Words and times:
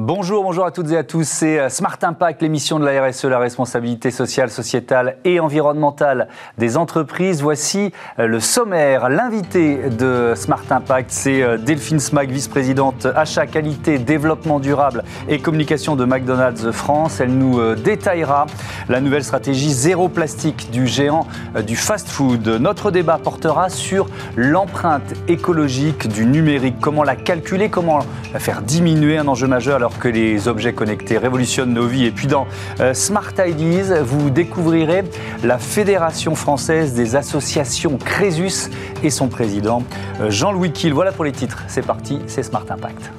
Bonjour, 0.00 0.44
bonjour 0.44 0.64
à 0.64 0.70
toutes 0.70 0.92
et 0.92 0.96
à 0.96 1.02
tous. 1.02 1.26
C'est 1.26 1.58
euh, 1.58 1.68
Smart 1.68 1.98
Impact, 2.00 2.40
l'émission 2.40 2.78
de 2.78 2.84
la 2.84 3.04
RSE, 3.04 3.24
la 3.24 3.40
responsabilité 3.40 4.12
sociale, 4.12 4.48
sociétale 4.48 5.16
et 5.24 5.40
environnementale 5.40 6.28
des 6.56 6.76
entreprises. 6.76 7.42
Voici 7.42 7.92
euh, 8.20 8.28
le 8.28 8.38
sommaire. 8.38 9.08
L'invité 9.08 9.90
de 9.90 10.34
Smart 10.36 10.62
Impact, 10.70 11.10
c'est 11.10 11.42
euh, 11.42 11.56
Delphine 11.56 11.98
Smag, 11.98 12.30
vice-présidente 12.30 13.08
achat, 13.16 13.48
qualité, 13.48 13.98
développement 13.98 14.60
durable 14.60 15.02
et 15.28 15.40
communication 15.40 15.96
de 15.96 16.04
McDonald's 16.04 16.70
France. 16.70 17.18
Elle 17.18 17.36
nous 17.36 17.74
détaillera 17.74 18.46
la 18.88 19.00
nouvelle 19.00 19.24
stratégie 19.24 19.72
zéro 19.72 20.08
plastique 20.08 20.70
du 20.70 20.86
géant 20.86 21.26
du 21.66 21.74
fast-food. 21.74 22.46
Notre 22.46 22.92
débat 22.92 23.18
portera 23.18 23.68
sur 23.68 24.06
l'empreinte 24.36 25.14
écologique 25.26 26.06
du 26.06 26.24
numérique. 26.24 26.76
Comment 26.80 27.02
la 27.02 27.16
calculer, 27.16 27.68
comment 27.68 27.98
la 28.32 28.38
faire 28.38 28.62
diminuer, 28.62 29.18
un 29.18 29.26
enjeu 29.26 29.48
majeur 29.48 29.87
que 29.96 30.08
les 30.08 30.48
objets 30.48 30.72
connectés 30.72 31.18
révolutionnent 31.18 31.72
nos 31.72 31.86
vies. 31.86 32.06
Et 32.06 32.10
puis 32.10 32.26
dans 32.26 32.46
euh, 32.80 32.94
Smart 32.94 33.32
Ideas, 33.38 34.02
vous 34.02 34.30
découvrirez 34.30 35.04
la 35.42 35.58
Fédération 35.58 36.34
française 36.34 36.94
des 36.94 37.16
associations 37.16 37.98
Crésus 37.98 38.70
et 39.02 39.10
son 39.10 39.28
président 39.28 39.82
euh, 40.20 40.30
Jean-Louis 40.30 40.72
Kiel. 40.72 40.92
Voilà 40.92 41.12
pour 41.12 41.24
les 41.24 41.32
titres. 41.32 41.64
C'est 41.68 41.86
parti, 41.86 42.20
c'est 42.26 42.42
Smart 42.42 42.64
Impact. 42.68 43.10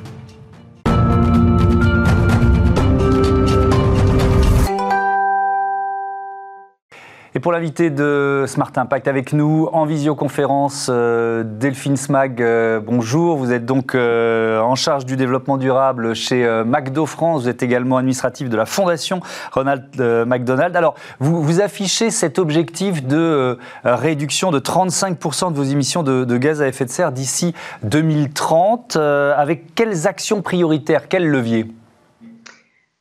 Et 7.39 7.41
pour 7.41 7.53
l'invité 7.53 7.89
de 7.89 8.43
Smart 8.47 8.73
Impact 8.75 9.07
avec 9.07 9.31
nous 9.31 9.69
en 9.71 9.85
visioconférence, 9.85 10.89
euh, 10.91 11.45
Delphine 11.45 11.95
Smag, 11.95 12.41
euh, 12.41 12.81
bonjour. 12.81 13.37
Vous 13.37 13.53
êtes 13.53 13.65
donc 13.65 13.95
euh, 13.95 14.59
en 14.59 14.75
charge 14.75 15.05
du 15.05 15.15
développement 15.15 15.55
durable 15.55 16.15
chez 16.15 16.45
McDo 16.65 17.05
France. 17.05 17.43
Vous 17.43 17.47
êtes 17.47 17.63
également 17.63 17.95
administratif 17.95 18.49
de 18.49 18.57
la 18.57 18.65
fondation 18.65 19.21
Ronald 19.53 19.85
McDonald. 20.27 20.75
Alors, 20.75 20.95
vous, 21.21 21.61
affichez 21.61 22.11
cet 22.11 22.39
objectif 22.39 23.07
de 23.07 23.57
réduction 23.85 24.51
de 24.51 24.59
35% 24.59 25.53
de 25.53 25.55
vos 25.55 25.63
émissions 25.63 26.03
de, 26.03 26.37
gaz 26.37 26.61
à 26.61 26.67
effet 26.67 26.83
de 26.83 26.89
serre 26.89 27.13
d'ici 27.13 27.55
2030. 27.83 28.97
avec 28.97 29.75
quelles 29.75 30.07
actions 30.07 30.41
prioritaires, 30.41 31.07
quels 31.07 31.29
leviers? 31.29 31.67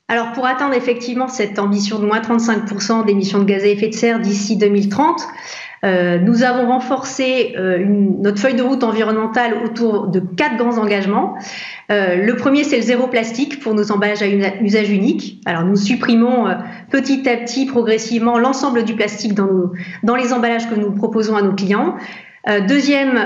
Alors 0.09 0.33
pour 0.33 0.47
atteindre 0.47 0.75
effectivement 0.75 1.29
cette 1.29 1.59
ambition 1.59 1.99
de 1.99 2.07
moins 2.07 2.21
35% 2.21 3.05
d'émissions 3.05 3.41
de 3.41 3.45
gaz 3.45 3.63
à 3.63 3.67
effet 3.67 3.89
de 3.89 3.95
serre 3.95 4.21
d'ici 4.21 4.57
2030, 4.57 5.21
euh, 5.85 6.19
nous 6.19 6.43
avons 6.43 6.67
renforcé 6.67 7.55
euh, 7.57 7.85
notre 7.87 8.39
feuille 8.41 8.55
de 8.55 8.63
route 8.63 8.83
environnementale 8.83 9.55
autour 9.65 10.09
de 10.09 10.21
quatre 10.21 10.57
grands 10.57 10.79
engagements. 10.79 11.37
Euh, 11.93 12.17
le 12.17 12.37
premier, 12.37 12.65
c'est 12.65 12.77
le 12.77 12.83
zéro 12.83 13.07
plastique 13.07 13.61
pour 13.61 13.75
nos 13.75 13.93
emballages 13.93 14.23
à 14.23 14.27
usage 14.27 14.91
unique. 14.91 15.41
Alors 15.47 15.65
nous 15.65 15.77
supprimons 15.77 16.47
petit 16.91 17.29
à 17.29 17.37
petit, 17.37 17.67
progressivement, 17.67 18.39
l'ensemble 18.39 18.85
du 18.85 18.95
plastique 18.95 19.35
dans, 19.35 19.47
nos, 19.47 19.73
dans 20.03 20.17
les 20.17 20.33
emballages 20.33 20.69
que 20.69 20.75
nous 20.75 20.91
proposons 20.91 21.37
à 21.37 21.43
nos 21.43 21.53
clients. 21.53 21.97
deuxième 22.67 23.19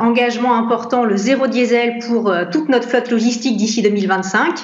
engagement 0.00 0.54
important, 0.54 1.04
le 1.04 1.16
zéro 1.16 1.46
diesel 1.46 1.98
pour 2.06 2.32
toute 2.50 2.68
notre 2.68 2.88
flotte 2.88 3.10
logistique 3.10 3.56
d'ici 3.56 3.82
2025. 3.82 4.54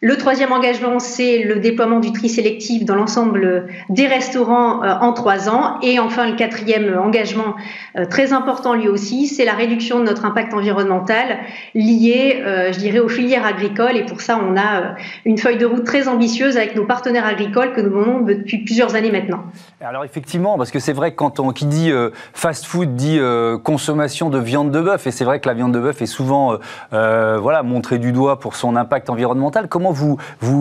Le 0.00 0.16
troisième 0.16 0.52
engagement, 0.52 1.00
c'est 1.00 1.42
le 1.42 1.56
déploiement 1.56 1.98
du 1.98 2.12
tri 2.12 2.28
sélectif 2.28 2.84
dans 2.84 2.94
l'ensemble 2.94 3.66
des 3.88 4.06
restaurants 4.06 4.84
euh, 4.84 4.94
en 5.00 5.12
trois 5.12 5.48
ans. 5.48 5.80
Et 5.82 5.98
enfin, 5.98 6.30
le 6.30 6.36
quatrième 6.36 6.96
engagement, 6.96 7.56
euh, 7.96 8.04
très 8.04 8.32
important 8.32 8.74
lui 8.74 8.86
aussi, 8.86 9.26
c'est 9.26 9.44
la 9.44 9.54
réduction 9.54 9.98
de 9.98 10.04
notre 10.04 10.24
impact 10.24 10.54
environnemental 10.54 11.38
lié, 11.74 12.40
euh, 12.44 12.72
je 12.72 12.78
dirais, 12.78 13.00
aux 13.00 13.08
filières 13.08 13.44
agricoles. 13.44 13.96
Et 13.96 14.04
pour 14.04 14.20
ça, 14.20 14.38
on 14.40 14.56
a 14.56 14.94
une 15.24 15.36
feuille 15.36 15.58
de 15.58 15.66
route 15.66 15.82
très 15.82 16.06
ambitieuse 16.06 16.56
avec 16.56 16.76
nos 16.76 16.84
partenaires 16.84 17.26
agricoles 17.26 17.72
que 17.72 17.80
nous 17.80 17.90
menons 17.90 18.20
depuis 18.20 18.58
plusieurs 18.58 18.94
années 18.94 19.10
maintenant. 19.10 19.42
Alors 19.80 20.04
effectivement, 20.04 20.56
parce 20.56 20.70
que 20.70 20.78
c'est 20.78 20.92
vrai 20.92 21.14
quand 21.14 21.40
on 21.40 21.50
dit 21.50 21.90
fast-food 22.34 22.94
dit 22.94 23.18
consommation 23.64 24.30
de 24.30 24.38
viande 24.38 24.70
de 24.70 24.80
bœuf, 24.80 25.08
et 25.08 25.10
c'est 25.10 25.24
vrai 25.24 25.40
que 25.40 25.48
la 25.48 25.54
viande 25.54 25.72
de 25.72 25.80
bœuf 25.80 26.00
est 26.02 26.06
souvent 26.06 26.56
voilà 26.90 27.62
montrée 27.64 27.98
du 27.98 28.12
doigt 28.12 28.38
pour 28.38 28.54
son 28.54 28.76
impact 28.76 29.10
environnemental. 29.10 29.66
Vous, 29.92 30.18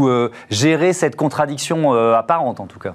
euh, 0.07 0.31
gérez 0.49 0.93
cette 0.93 1.15
contradiction 1.15 1.93
euh, 1.93 2.15
apparente 2.15 2.59
en 2.59 2.67
tout 2.67 2.79
cas? 2.79 2.93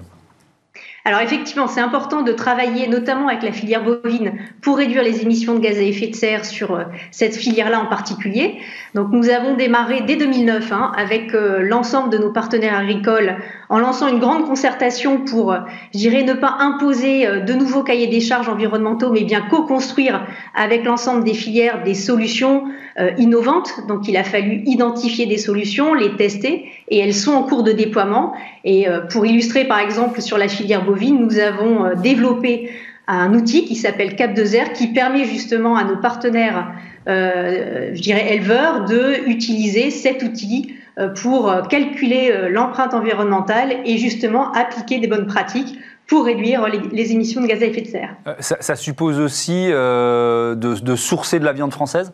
Alors 1.05 1.21
effectivement, 1.21 1.67
c'est 1.67 1.81
important 1.81 2.21
de 2.21 2.31
travailler 2.31 2.87
notamment 2.87 3.27
avec 3.27 3.43
la 3.43 3.51
filière 3.51 3.83
bovine 3.83 4.33
pour 4.61 4.77
réduire 4.77 5.03
les 5.03 5.21
émissions 5.21 5.55
de 5.55 5.59
gaz 5.59 5.77
à 5.77 5.81
effet 5.81 6.07
de 6.07 6.15
serre 6.15 6.45
sur 6.45 6.75
euh, 6.75 6.83
cette 7.11 7.35
filière-là 7.35 7.79
en 7.81 7.87
particulier. 7.87 8.57
Donc 8.95 9.07
nous 9.11 9.29
avons 9.29 9.55
démarré 9.55 10.01
dès 10.01 10.15
2009 10.15 10.71
hein, 10.71 10.91
avec 10.95 11.31
l'ensemble 11.33 12.09
de 12.09 12.17
nos 12.17 12.31
partenaires 12.31 12.77
agricoles 12.77 13.37
en 13.69 13.79
lançant 13.79 14.07
une 14.07 14.19
grande 14.19 14.45
concertation 14.45 15.25
pour, 15.25 15.55
je 15.93 15.97
dirais, 15.97 16.23
ne 16.23 16.33
pas 16.33 16.57
imposer 16.59 17.25
de 17.41 17.53
nouveaux 17.53 17.81
cahiers 17.83 18.07
des 18.07 18.21
charges 18.21 18.49
environnementaux, 18.49 19.11
mais 19.11 19.23
bien 19.23 19.41
co-construire 19.49 20.25
avec 20.53 20.83
l'ensemble 20.85 21.23
des 21.23 21.33
filières 21.33 21.83
des 21.83 21.95
solutions 21.95 22.65
euh, 22.99 23.09
innovantes. 23.17 23.87
Donc 23.87 24.07
il 24.07 24.15
a 24.17 24.23
fallu 24.23 24.61
identifier 24.67 25.25
des 25.25 25.39
solutions, 25.39 25.95
les 25.95 26.15
tester, 26.15 26.65
et 26.93 26.99
elles 26.99 27.15
sont 27.15 27.31
en 27.31 27.41
cours 27.41 27.63
de 27.63 27.71
déploiement. 27.71 28.33
Et 28.63 28.87
euh, 28.87 29.01
pour 29.01 29.25
illustrer 29.25 29.65
par 29.65 29.79
exemple 29.79 30.21
sur 30.21 30.37
la 30.37 30.47
filière 30.47 30.85
bovine, 30.85 31.19
nous 31.19 31.39
avons 31.39 31.85
euh, 31.85 31.95
développé 31.95 32.69
un 33.07 33.33
outil 33.33 33.65
qui 33.65 33.75
s'appelle 33.75 34.15
Cap 34.15 34.35
2 34.35 34.43
r 34.43 34.73
qui 34.73 34.93
permet 34.93 35.25
justement 35.25 35.75
à 35.75 35.83
nos 35.83 35.97
partenaires, 35.97 36.71
je 37.05 38.01
dirais 38.01 38.33
éleveurs, 38.33 38.85
de 38.85 39.27
utiliser 39.27 39.89
cet 39.89 40.23
outil 40.23 40.75
pour 41.21 41.53
calculer 41.67 42.31
l'empreinte 42.49 42.93
environnementale 42.93 43.75
et 43.83 43.97
justement 43.97 44.53
appliquer 44.53 44.99
des 44.99 45.07
bonnes 45.07 45.27
pratiques 45.27 45.77
pour 46.07 46.23
réduire 46.23 46.65
les, 46.93 47.11
émissions 47.11 47.41
de 47.41 47.47
gaz 47.47 47.61
à 47.61 47.65
effet 47.65 47.81
de 47.81 47.87
serre. 47.87 48.15
Ça, 48.39 48.77
suppose 48.77 49.19
aussi 49.19 49.67
de 49.67 50.95
sourcer 50.95 51.39
de 51.39 51.45
la 51.45 51.51
viande 51.51 51.73
française? 51.73 52.13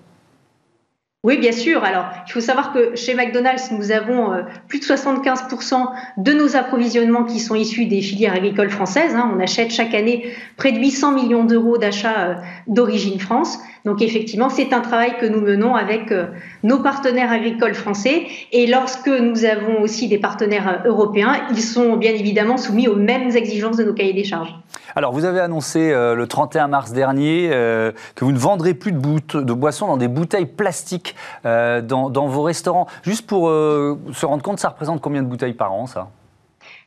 Oui, 1.26 1.38
bien 1.38 1.52
sûr. 1.52 1.84
Alors, 1.84 2.06
il 2.28 2.32
faut 2.32 2.40
savoir 2.40 2.72
que 2.72 2.96
chez 2.96 3.14
McDonald's, 3.14 3.72
nous 3.72 3.92
avons 3.92 4.32
euh, 4.32 4.44
plus 4.70 4.80
de 4.80 4.86
75% 4.86 5.90
de 6.16 6.32
nos 6.32 6.56
approvisionnements 6.56 7.26
qui 7.26 7.40
sont 7.40 7.56
issus 7.56 7.88
des 7.88 8.02
filières 8.02 8.34
agricoles 8.34 8.70
françaises. 8.70 9.16
Hein. 9.16 9.30
On 9.36 9.40
achète 9.42 9.72
chaque 9.72 9.94
année 9.94 10.34
près 10.56 10.72
de 10.72 10.80
800 10.80 11.12
millions 11.12 11.44
d'euros 11.44 11.78
d'achats 11.78 12.30
euh, 12.30 12.36
d'origine 12.68 13.20
France. 13.20 13.60
Donc, 13.86 14.02
effectivement, 14.02 14.50
c'est 14.50 14.74
un 14.74 14.82
travail 14.82 15.18
que 15.20 15.26
nous 15.26 15.42
menons 15.42 15.76
avec 15.76 16.12
euh, 16.12 16.28
nos 16.64 16.80
partenaires 16.80 17.32
agricoles 17.32 17.76
français. 17.76 18.28
Et 18.52 18.68
lorsque 18.68 19.08
nous 19.08 19.46
avons 19.46 19.82
aussi 19.82 20.08
des 20.08 20.20
partenaires 20.20 20.84
européens, 20.86 21.34
ils 21.52 21.62
sont 21.62 21.98
bien 21.98 22.12
évidemment 22.12 22.58
soumis 22.58 22.88
aux 22.88 22.96
mêmes 22.96 23.36
exigences 23.36 23.78
de 23.78 23.84
nos 23.84 23.94
cahiers 23.94 24.14
des 24.14 24.24
charges. 24.24 24.54
Alors, 24.96 25.14
vous 25.14 25.26
avez 25.26 25.40
annoncé 25.40 25.92
le 25.92 26.26
31 26.26 26.68
mars 26.68 26.92
dernier 26.92 27.50
que 27.50 28.26
vous 28.26 28.32
ne 28.32 28.40
vendrez 28.40 28.74
plus 28.74 28.92
de, 28.92 29.42
de 29.42 29.54
boissons 29.54 29.88
dans 29.88 29.98
des 29.98 30.08
bouteilles 30.08 30.46
plastiques 30.46 31.16
euh, 31.46 31.82
dans, 31.82 32.28
vos 32.28 32.44
restaurants. 32.44 32.88
Juste 33.04 33.28
pour 33.28 33.50
euh, 33.50 33.98
se 34.14 34.26
rendre 34.26 34.44
compte, 34.44 34.60
ça 34.60 34.70
représente 34.70 35.02
combien 35.02 35.24
de 35.24 35.28
bouteilles 35.28 35.54
par 35.54 35.74
an, 35.74 35.88
ça? 35.88 36.10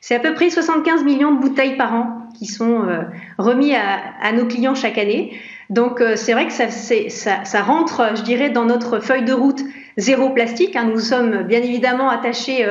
C'est 0.00 0.16
à 0.16 0.20
peu 0.20 0.34
près 0.34 0.50
75 0.50 1.04
millions 1.04 1.32
de 1.32 1.40
bouteilles 1.40 1.76
par 1.76 1.94
an 1.94 2.28
qui 2.38 2.46
sont 2.46 2.82
euh, 2.82 3.02
remis 3.38 3.74
à, 3.74 4.32
nos 4.32 4.46
clients 4.46 4.74
chaque 4.74 4.98
année. 4.98 5.32
Donc 5.72 6.02
c'est 6.16 6.34
vrai 6.34 6.46
que 6.46 6.52
ça, 6.52 6.70
ça, 6.70 7.44
ça, 7.44 7.62
rentre, 7.62 8.14
je 8.14 8.22
dirais, 8.22 8.50
dans 8.50 8.66
notre 8.66 9.00
feuille 9.00 9.24
de 9.24 9.32
route 9.32 9.62
zéro 9.96 10.30
plastique. 10.30 10.76
Hein. 10.76 10.88
Nous 10.92 11.00
sommes 11.00 11.42
bien 11.42 11.60
évidemment 11.60 12.10
attachés 12.10 12.66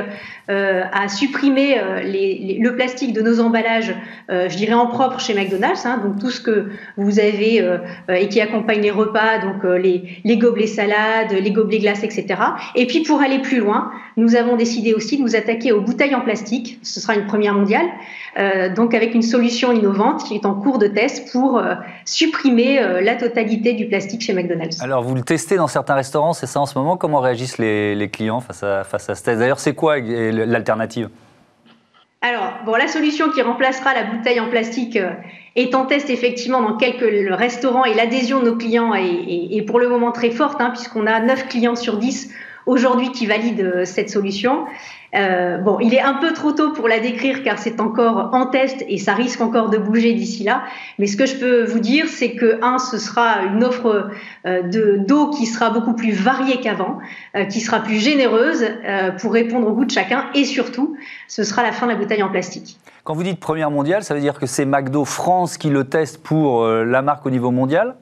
euh, 0.51 0.83
à 0.91 1.07
supprimer 1.07 1.79
euh, 1.79 2.01
le 2.03 2.75
plastique 2.75 3.13
de 3.13 3.21
nos 3.21 3.39
emballages, 3.39 3.95
euh, 4.29 4.49
je 4.49 4.57
dirais 4.57 4.73
en 4.73 4.87
propre 4.87 5.19
chez 5.19 5.33
McDonald's, 5.33 5.85
hein, 5.85 6.01
donc 6.03 6.19
tout 6.19 6.31
ce 6.31 6.41
que 6.41 6.71
vous 6.97 7.19
avez 7.19 7.65
et 8.09 8.27
qui 8.27 8.41
accompagne 8.41 8.81
les 8.81 8.91
repas, 8.91 9.39
donc 9.39 9.63
les, 9.63 10.37
gobelets 10.37 10.67
salades, 10.67 11.31
les 11.31 11.51
gobelets 11.51 11.79
glaces, 11.79 12.03
etc. 12.03 12.25
Et 12.75 12.85
puis 12.85 13.01
pour 13.01 13.21
aller 13.21 13.39
plus 13.39 13.59
loin, 13.59 13.91
nous 14.17 14.35
avons 14.35 14.55
décidé 14.55 14.93
aussi 14.93 15.17
de 15.17 15.21
nous 15.21 15.35
attaquer 15.35 15.71
aux 15.71 15.81
bouteilles 15.81 16.15
en 16.15 16.21
plastique. 16.21 16.79
Ce 16.83 16.99
sera 16.99 17.15
une 17.15 17.25
première 17.27 17.53
mondiale, 17.53 17.85
donc 18.75 18.93
avec 18.93 19.13
une 19.13 19.21
solution 19.21 19.71
innovante 19.71 20.23
qui 20.25 20.35
est 20.35 20.45
en 20.45 20.55
cours 20.55 20.79
de 20.79 20.87
test 20.87 21.31
pour 21.31 21.61
supprimer 22.05 22.79
la 23.01 23.15
totalité 23.15 23.73
du 23.73 23.87
plastique 23.87 24.21
chez 24.21 24.33
McDonald's. 24.33 24.81
Alors 24.81 25.03
vous 25.03 25.15
le 25.15 25.21
testez 25.21 25.55
dans 25.55 25.67
certains 25.67 25.95
restaurants, 25.95 26.33
c'est 26.33 26.47
ça 26.47 26.59
en 26.59 26.65
ce 26.65 26.77
moment? 26.77 26.97
Réagissent 27.19 27.57
les, 27.57 28.09
clients 28.11 28.39
face 28.39 28.63
à, 28.63 28.83
face 28.83 29.09
à 29.09 29.15
ce 29.15 29.23
test 29.23 29.39
D'ailleurs, 29.39 29.59
c'est 29.59 29.75
quoi 29.75 29.99
l'alternative? 29.99 31.09
Alors, 32.23 32.53
bon, 32.65 32.75
la 32.75 32.87
solution 32.87 33.31
qui 33.31 33.41
remplacera 33.41 33.95
la 33.95 34.03
bouteille 34.03 34.39
en 34.39 34.47
plastique 34.47 34.95
euh, 34.95 35.09
est 35.55 35.73
en 35.73 35.85
test 35.87 36.11
effectivement 36.11 36.61
dans 36.61 36.77
quelques 36.77 37.33
restaurants 37.35 37.83
et 37.83 37.95
l'adhésion 37.95 38.39
de 38.39 38.45
nos 38.45 38.55
clients 38.55 38.93
est, 38.93 39.65
pour 39.65 39.79
le 39.79 39.89
moment 39.89 40.11
très 40.11 40.29
forte, 40.29 40.61
hein, 40.61 40.69
puisqu'on 40.69 41.07
a 41.07 41.19
9 41.19 41.47
clients 41.47 41.75
sur 41.75 41.97
10 41.97 42.31
aujourd'hui 42.67 43.11
qui 43.11 43.25
valident 43.25 43.61
euh, 43.61 43.85
cette 43.85 44.11
solution. 44.11 44.65
Euh, 45.13 45.57
bon, 45.57 45.79
il 45.81 45.93
est 45.93 46.01
un 46.01 46.13
peu 46.13 46.31
trop 46.31 46.53
tôt 46.53 46.71
pour 46.71 46.87
la 46.87 46.99
décrire 46.99 47.43
car 47.43 47.59
c'est 47.59 47.81
encore 47.81 48.29
en 48.33 48.45
test 48.45 48.85
et 48.87 48.97
ça 48.97 49.13
risque 49.13 49.41
encore 49.41 49.69
de 49.69 49.77
bouger 49.77 50.13
d'ici 50.13 50.43
là. 50.43 50.63
Mais 50.99 51.07
ce 51.07 51.17
que 51.17 51.25
je 51.25 51.35
peux 51.35 51.63
vous 51.65 51.79
dire, 51.79 52.07
c'est 52.07 52.31
que 52.31 52.59
un, 52.63 52.79
ce 52.79 52.97
sera 52.97 53.43
une 53.43 53.63
offre 53.63 54.09
euh, 54.45 54.61
de 54.61 54.97
d'eau 54.97 55.29
qui 55.29 55.45
sera 55.45 55.69
beaucoup 55.69 55.93
plus 55.93 56.13
variée 56.13 56.61
qu'avant, 56.61 56.99
euh, 57.35 57.43
qui 57.45 57.59
sera 57.59 57.81
plus 57.81 57.97
généreuse 57.97 58.65
pour 59.19 59.33
répondre 59.33 59.67
au 59.67 59.73
goût 59.73 59.85
de 59.85 59.91
chacun 59.91 60.25
et 60.33 60.45
surtout, 60.45 60.95
ce 61.27 61.43
sera 61.43 61.63
la 61.63 61.71
fin 61.71 61.87
de 61.87 61.91
la 61.91 61.97
bouteille 61.97 62.23
en 62.23 62.29
plastique. 62.29 62.77
Quand 63.03 63.13
vous 63.13 63.23
dites 63.23 63.39
première 63.39 63.71
mondiale, 63.71 64.03
ça 64.03 64.13
veut 64.13 64.21
dire 64.21 64.39
que 64.39 64.45
c'est 64.45 64.65
McDo 64.65 65.05
France 65.05 65.57
qui 65.57 65.69
le 65.69 65.83
teste 65.83 66.23
pour 66.23 66.65
la 66.65 67.01
marque 67.01 67.25
au 67.25 67.29
niveau 67.29 67.51
mondial? 67.51 67.95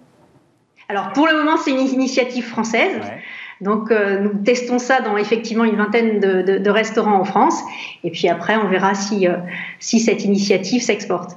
Alors 0.90 1.12
pour 1.14 1.28
le 1.28 1.38
moment, 1.38 1.58
c'est 1.58 1.72
une 1.72 1.80
initiative 1.80 2.46
française. 2.46 3.02
Donc, 3.62 3.92
euh, 3.92 4.20
nous 4.20 4.34
testons 4.44 4.80
ça 4.80 5.02
dans 5.02 5.18
effectivement 5.18 5.66
une 5.66 5.76
vingtaine 5.76 6.20
de, 6.20 6.70
restaurants 6.70 7.20
en 7.20 7.26
France. 7.26 7.62
Et 8.04 8.12
puis 8.12 8.30
après, 8.30 8.56
on 8.56 8.70
verra 8.70 8.94
si, 8.96 9.28
euh, 9.28 9.38
si 9.80 10.00
cette 10.00 10.24
initiative 10.24 10.82
s'exporte. 10.82 11.36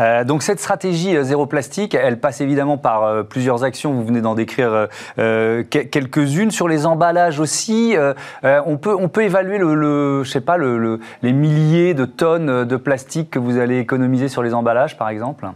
Euh, 0.00 0.24
donc 0.24 0.42
cette 0.42 0.58
stratégie 0.58 1.16
zéro 1.22 1.46
plastique, 1.46 1.94
elle 1.94 2.18
passe 2.18 2.40
évidemment 2.40 2.76
par 2.76 3.24
plusieurs 3.26 3.62
actions. 3.62 3.92
Vous 3.92 4.04
venez 4.04 4.20
d'en 4.20 4.34
décrire 4.34 4.88
quelques-unes 5.16 6.50
sur 6.50 6.66
les 6.66 6.84
emballages 6.84 7.38
aussi. 7.38 7.94
on 8.42 8.76
peut 8.76 8.94
on 8.98 9.08
peut 9.08 9.22
évaluer 9.22 9.56
le, 9.58 10.24
je 10.24 10.30
sais 10.30 10.40
pas 10.40 10.56
le, 10.56 10.98
les 11.22 11.32
milliers 11.32 11.94
de 11.94 12.04
tonnes 12.04 12.64
de 12.64 12.76
plastique 12.76 13.30
que 13.30 13.38
vous 13.38 13.58
allez 13.58 13.78
économiser 13.78 14.28
sur 14.28 14.42
les 14.42 14.52
emballages, 14.52 14.98
par 14.98 15.08
exemple. 15.08 15.46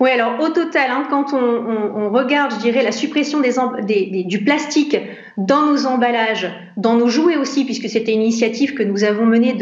Oui, 0.00 0.10
alors 0.10 0.40
au 0.40 0.48
total, 0.48 0.90
hein, 0.90 1.04
quand 1.08 1.32
on, 1.34 2.10
regarde, 2.10 2.52
je 2.52 2.58
dirais, 2.58 2.82
la 2.82 2.92
suppression 2.92 3.40
du 3.40 4.44
plastique 4.44 4.96
dans 5.36 5.66
nos 5.66 5.86
emballages, 5.86 6.50
dans 6.76 6.94
nos 6.94 7.08
jouets 7.08 7.36
aussi, 7.36 7.64
puisque 7.64 7.88
c'était 7.88 8.12
une 8.12 8.22
initiative 8.22 8.74
que 8.74 8.82
nous 8.82 9.04
avons 9.04 9.24
menée 9.24 9.56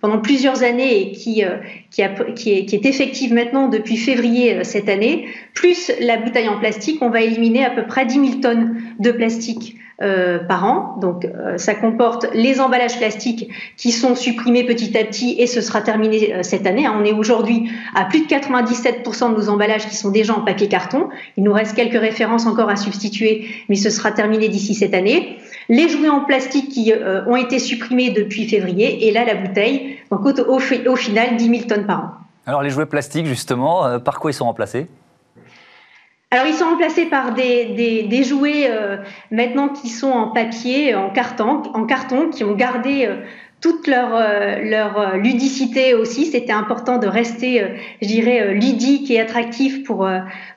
pendant 0.00 0.18
plusieurs 0.18 0.62
années 0.62 1.00
et 1.00 1.12
qui, 1.12 1.44
euh, 1.44 1.58
qui, 1.90 2.02
est, 2.50 2.86
effective 2.86 3.32
maintenant 3.32 3.68
depuis 3.68 3.96
février 3.96 4.56
euh, 4.56 4.64
cette 4.64 4.88
année, 4.88 5.28
plus 5.54 5.92
la 6.00 6.16
bouteille 6.16 6.48
en 6.48 6.58
plastique, 6.58 6.98
on 7.00 7.10
va 7.10 7.20
éliminer 7.20 7.64
à 7.64 7.70
peu 7.70 7.86
près 7.86 8.06
10 8.06 8.14
000 8.14 8.40
tonnes 8.40 8.80
de 8.98 9.10
plastique 9.12 9.76
euh, 10.02 10.40
par 10.40 10.62
an. 10.66 10.98
Donc 11.00 11.24
euh, 11.24 11.56
ça 11.56 11.74
comporte 11.74 12.26
les 12.34 12.60
emballages 12.60 12.98
plastiques 12.98 13.48
qui 13.78 13.92
sont 13.92 14.14
supprimés 14.14 14.62
petit 14.62 14.94
à 14.98 15.02
petit 15.04 15.36
et 15.38 15.46
ce 15.46 15.62
sera 15.62 15.80
terminé 15.80 16.34
euh, 16.34 16.42
cette 16.42 16.66
année. 16.66 16.84
Hein. 16.84 16.94
On 17.00 17.02
est 17.02 17.14
aujourd'hui 17.14 17.70
à 17.94 18.04
plus 18.04 18.20
de 18.20 18.26
97% 18.26 19.30
de 19.30 19.36
nos 19.38 19.48
emballages 19.48 19.88
qui 19.88 19.96
sont 19.96 20.10
déjà 20.10 20.34
en 20.34 20.42
papier 20.42 20.68
carton. 20.68 21.08
Il 21.38 21.44
nous 21.44 21.52
reste 21.54 21.74
quelques 21.74 21.98
références 21.98 22.44
encore 22.44 22.68
à 22.68 22.76
substituer, 22.76 23.46
mais 23.70 23.76
ce 23.76 23.88
sera 23.88 24.12
terminé 24.12 24.50
d'ici 24.50 24.74
cette 24.74 24.92
année. 24.92 25.38
Les 25.70 25.88
jouets 25.88 26.10
en 26.10 26.20
plastique 26.20 26.68
qui 26.68 26.92
ont 27.26 27.36
été 27.36 27.58
supprimés 27.58 28.10
depuis 28.10 28.46
février 28.46 29.08
et 29.08 29.12
là 29.12 29.24
la 29.24 29.34
bouteille. 29.34 29.96
Donc 30.10 30.26
au, 30.26 30.56
au 30.56 30.96
final 30.96 31.36
10 31.36 31.44
000 31.48 31.60
tonnes 31.66 31.86
par 31.86 32.00
an. 32.00 32.10
Alors 32.44 32.62
les 32.62 32.68
jouets 32.68 32.84
plastiques 32.84 33.26
justement, 33.26 33.98
par 34.00 34.20
quoi 34.20 34.30
ils 34.30 34.34
sont 34.34 34.44
remplacés? 34.44 34.88
Alors 36.32 36.46
ils 36.48 36.54
sont 36.54 36.64
remplacés 36.64 37.06
par 37.06 37.34
des, 37.34 38.06
des, 38.08 38.24
jouets 38.24 38.68
euh, 38.68 38.96
maintenant 39.30 39.68
qui 39.68 39.88
sont 39.88 40.10
en 40.10 40.28
papier, 40.30 40.92
en 40.94 41.10
carton, 41.10 41.62
en 41.72 41.86
carton 41.86 42.30
qui 42.30 42.42
ont 42.42 42.56
gardé 42.56 43.06
euh, 43.06 43.18
toute 43.60 43.86
leur, 43.86 44.10
euh, 44.12 44.58
leur 44.60 45.16
ludicité 45.18 45.94
aussi. 45.94 46.26
C'était 46.26 46.52
important 46.52 46.98
de 46.98 47.06
rester, 47.06 47.64
je 48.02 48.08
dirais, 48.08 48.54
ludique 48.54 49.08
et 49.08 49.20
attractif 49.20 49.84
pour, 49.84 50.08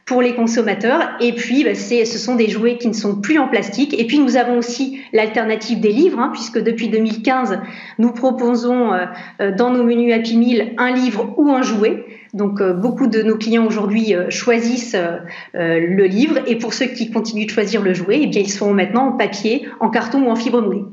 pour 0.06 0.24
les 0.24 0.34
consommateurs. 0.34 1.12
Et 1.20 1.34
puis, 1.34 1.64
bah, 1.64 1.76
ce 1.76 2.18
sont 2.18 2.34
des 2.34 2.50
jouets 2.50 2.80
qui 2.80 2.88
ne 2.88 2.94
sont 2.94 3.22
plus 3.22 3.38
en 3.38 3.48
plastique. 3.48 3.94
Et 3.98 4.08
puis, 4.08 4.18
nous 4.18 4.38
avons 4.38 4.58
aussi 4.58 5.00
l'alternative 5.14 5.80
des 5.80 5.92
livres, 5.92 6.20
hein, 6.20 6.32
puisque 6.34 6.60
depuis 6.60 6.90
2015, 6.90 7.60
nous 8.00 8.12
proposons 8.12 8.92
dans 9.40 9.70
nos 9.70 9.84
menus 9.84 10.14
Happy 10.14 10.36
Meal 10.36 10.74
un 10.78 10.92
livre 10.92 11.36
ou 11.38 11.52
un 11.52 11.62
jouet. 11.62 12.04
Donc 12.34 12.62
euh, 12.62 12.74
beaucoup 12.74 13.08
de 13.08 13.22
nos 13.22 13.38
clients 13.38 13.66
aujourd'hui 13.66 14.14
euh, 14.14 14.30
choisissent 14.30 14.96
euh, 14.96 15.20
le 15.54 16.06
livre 16.06 16.40
et 16.46 16.58
pour 16.58 16.74
ceux 16.74 16.86
qui 16.86 17.12
continuent 17.12 17.46
de 17.46 17.52
choisir 17.52 17.82
le 17.82 17.94
jouet, 17.94 18.20
eh 18.24 18.28
bien 18.28 18.42
ils 18.42 18.52
sont 18.52 18.74
maintenant 18.74 19.08
en 19.08 19.12
papier, 19.14 19.68
en 19.80 19.90
carton 19.90 20.24
ou 20.24 20.30
en 20.30 20.36
fibre 20.36 20.62
moulée. 20.62 20.84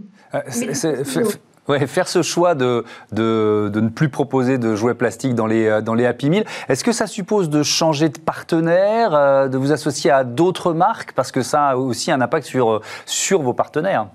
faire 1.87 2.09
ce 2.09 2.23
choix 2.23 2.55
de, 2.55 2.85
de, 3.13 3.71
de, 3.73 3.81
ne 3.81 3.89
plus 3.89 4.09
proposer 4.09 4.57
de 4.57 4.75
jouets 4.77 4.95
plastiques 4.95 5.35
dans 5.35 5.47
les, 5.47 5.81
dans 5.83 5.95
les 5.95 6.07
Happy 6.07 6.31
Meal, 6.31 6.45
est-ce 6.69 6.85
que 6.85 6.93
ça 6.93 7.07
suppose 7.07 7.51
de 7.51 7.63
changer 7.63 8.09
de 8.09 8.19
partenaire, 8.19 9.51
de 9.51 9.59
vous 9.59 9.73
associer 9.73 10.11
à 10.11 10.25
d'autres 10.25 10.73
marques? 10.73 11.13
Parce 11.13 11.33
que 11.33 11.43
ça 11.43 11.69
a 11.69 11.77
aussi 11.77 12.11
un 12.11 12.21
impact 12.21 12.47
sur, 12.47 12.81
sur 13.05 13.43
vos 13.43 13.53
partenaires. 13.53 14.07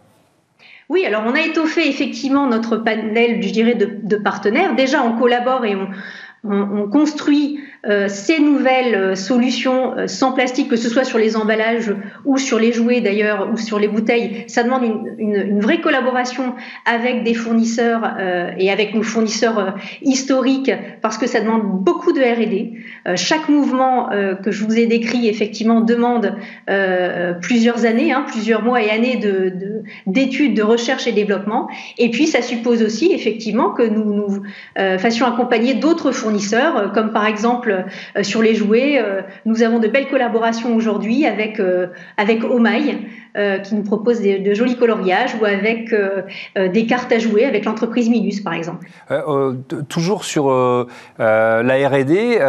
Oui, 0.89 1.05
alors 1.05 1.23
on 1.25 1.33
a 1.35 1.41
étoffé 1.41 1.87
effectivement 1.87 2.47
notre 2.47 2.75
panel, 2.75 3.41
je 3.41 3.51
dirais, 3.51 3.75
de, 3.75 3.99
de 4.03 4.15
partenaires. 4.17 4.75
Déjà, 4.75 5.01
on 5.03 5.17
collabore 5.17 5.63
et 5.63 5.73
on, 5.73 5.87
on, 6.43 6.89
construit 6.89 7.59
euh, 7.87 8.07
ces 8.07 8.39
nouvelles 8.39 8.93
euh, 8.93 9.15
solutions 9.15 9.97
euh, 9.97 10.05
sans 10.05 10.33
plastique, 10.33 10.69
que 10.69 10.75
ce 10.75 10.87
soit 10.87 11.03
sur 11.03 11.17
les 11.17 11.35
emballages 11.35 11.91
ou 12.25 12.37
sur 12.37 12.59
les 12.59 12.71
jouets 12.71 13.01
d'ailleurs 13.01 13.49
ou 13.51 13.57
sur 13.57 13.79
les 13.79 13.87
bouteilles, 13.87 14.43
ça 14.47 14.61
demande 14.61 14.83
une, 15.17 15.59
vraie 15.59 15.81
collaboration 15.81 16.53
avec 16.85 17.23
des 17.23 17.33
fournisseurs 17.33 18.15
et 18.57 18.71
avec 18.71 18.93
nos 18.95 19.03
fournisseurs 19.03 19.75
historiques 20.01 20.71
parce 21.01 21.17
que 21.17 21.27
ça 21.27 21.39
demande 21.39 21.83
beaucoup 21.83 22.11
de 22.13 22.19
R&D. 22.19 22.73
chaque 23.15 23.47
mouvement 23.49 24.09
que 24.43 24.51
je 24.51 24.63
vous 24.63 24.77
ai 24.77 24.87
décrit 24.87 25.27
effectivement 25.27 25.81
demande 25.81 26.35
plusieurs 27.41 27.85
années, 27.85 28.11
hein, 28.11 28.25
plusieurs 28.27 28.63
mois 28.63 28.81
et 28.81 28.89
années 28.89 29.17
de, 29.17 29.53
d'études, 30.07 30.55
de, 30.55 30.63
recherche 30.63 31.07
et 31.07 31.11
développement. 31.11 31.69
Et 31.97 32.09
puis 32.09 32.27
ça 32.27 32.41
suppose 32.41 32.81
aussi 32.81 33.11
effectivement 33.13 33.69
que 33.69 33.83
nous 33.83 34.13
nous 34.13 34.43
fassions 34.75 35.27
accompagner 35.27 35.75
d'autres 35.75 36.11
fournisseurs, 36.11 36.91
comme 36.93 37.13
par 37.13 37.27
exemple 37.27 37.70
euh, 37.71 38.23
sur 38.23 38.41
les 38.41 38.55
jouets. 38.55 38.99
Euh, 38.99 39.21
nous 39.45 39.63
avons 39.63 39.79
de 39.79 39.87
belles 39.87 40.09
collaborations 40.09 40.75
aujourd'hui 40.75 41.25
avec, 41.25 41.59
euh, 41.59 41.87
avec 42.17 42.43
Omaï, 42.43 43.07
qui 43.63 43.75
nous 43.75 43.83
propose 43.83 44.21
de 44.21 44.53
jolis 44.53 44.75
coloriages, 44.75 45.35
ou 45.39 45.45
avec 45.45 45.93
des 46.55 46.85
cartes 46.85 47.11
à 47.11 47.19
jouer 47.19 47.45
avec 47.45 47.65
l'entreprise 47.65 48.09
Minus, 48.09 48.41
par 48.41 48.53
exemple. 48.53 48.87
toujours 49.87 50.23
sur 50.23 50.49
la 51.19 51.89
R&D, 51.89 52.39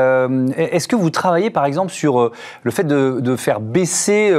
est-ce 0.56 0.88
que 0.88 0.96
vous 0.96 1.10
travaillez, 1.10 1.50
par 1.50 1.64
exemple, 1.64 1.92
sur 1.92 2.32
le 2.62 2.70
fait 2.70 2.86
de, 2.86 3.36
faire 3.36 3.60
baisser 3.60 4.32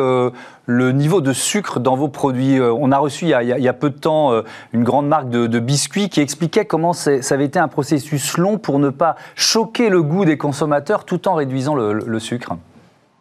le 0.66 0.92
niveau 0.92 1.22
de 1.22 1.34
sucre 1.34 1.80
dans 1.80 1.96
vos 1.96 2.08
produits? 2.08 2.60
Euh, 2.60 2.74
on 2.74 2.92
a 2.92 2.98
reçu 2.98 3.26
il 3.26 3.30
y 3.30 3.68
a, 3.68 3.74
peu 3.74 3.90
de 3.90 3.98
temps 3.98 4.32
euh, 4.32 4.44
une 4.72 4.84
grande 4.84 5.08
marque 5.08 5.30
de, 5.30 5.60
biscuits 5.60 6.10
qui 6.10 6.22
expliquait 6.22 6.66
comment 6.66 6.94
ça 6.94 7.12
avait 7.32 7.46
été 7.46 7.60
un 7.60 7.68
processus 7.68 8.38
long 8.38 8.58
pour 8.58 8.80
ne 8.80 8.90
pas 8.90 9.16
choquer 9.36 9.90
le 9.90 10.02
goût 10.02 10.26
des 10.26 10.38
consommateurs 10.38 11.06
tout 11.06 11.28
en 11.28 11.36
réduisant 11.36 11.76
le 11.76 12.20
sucre. 12.20 12.58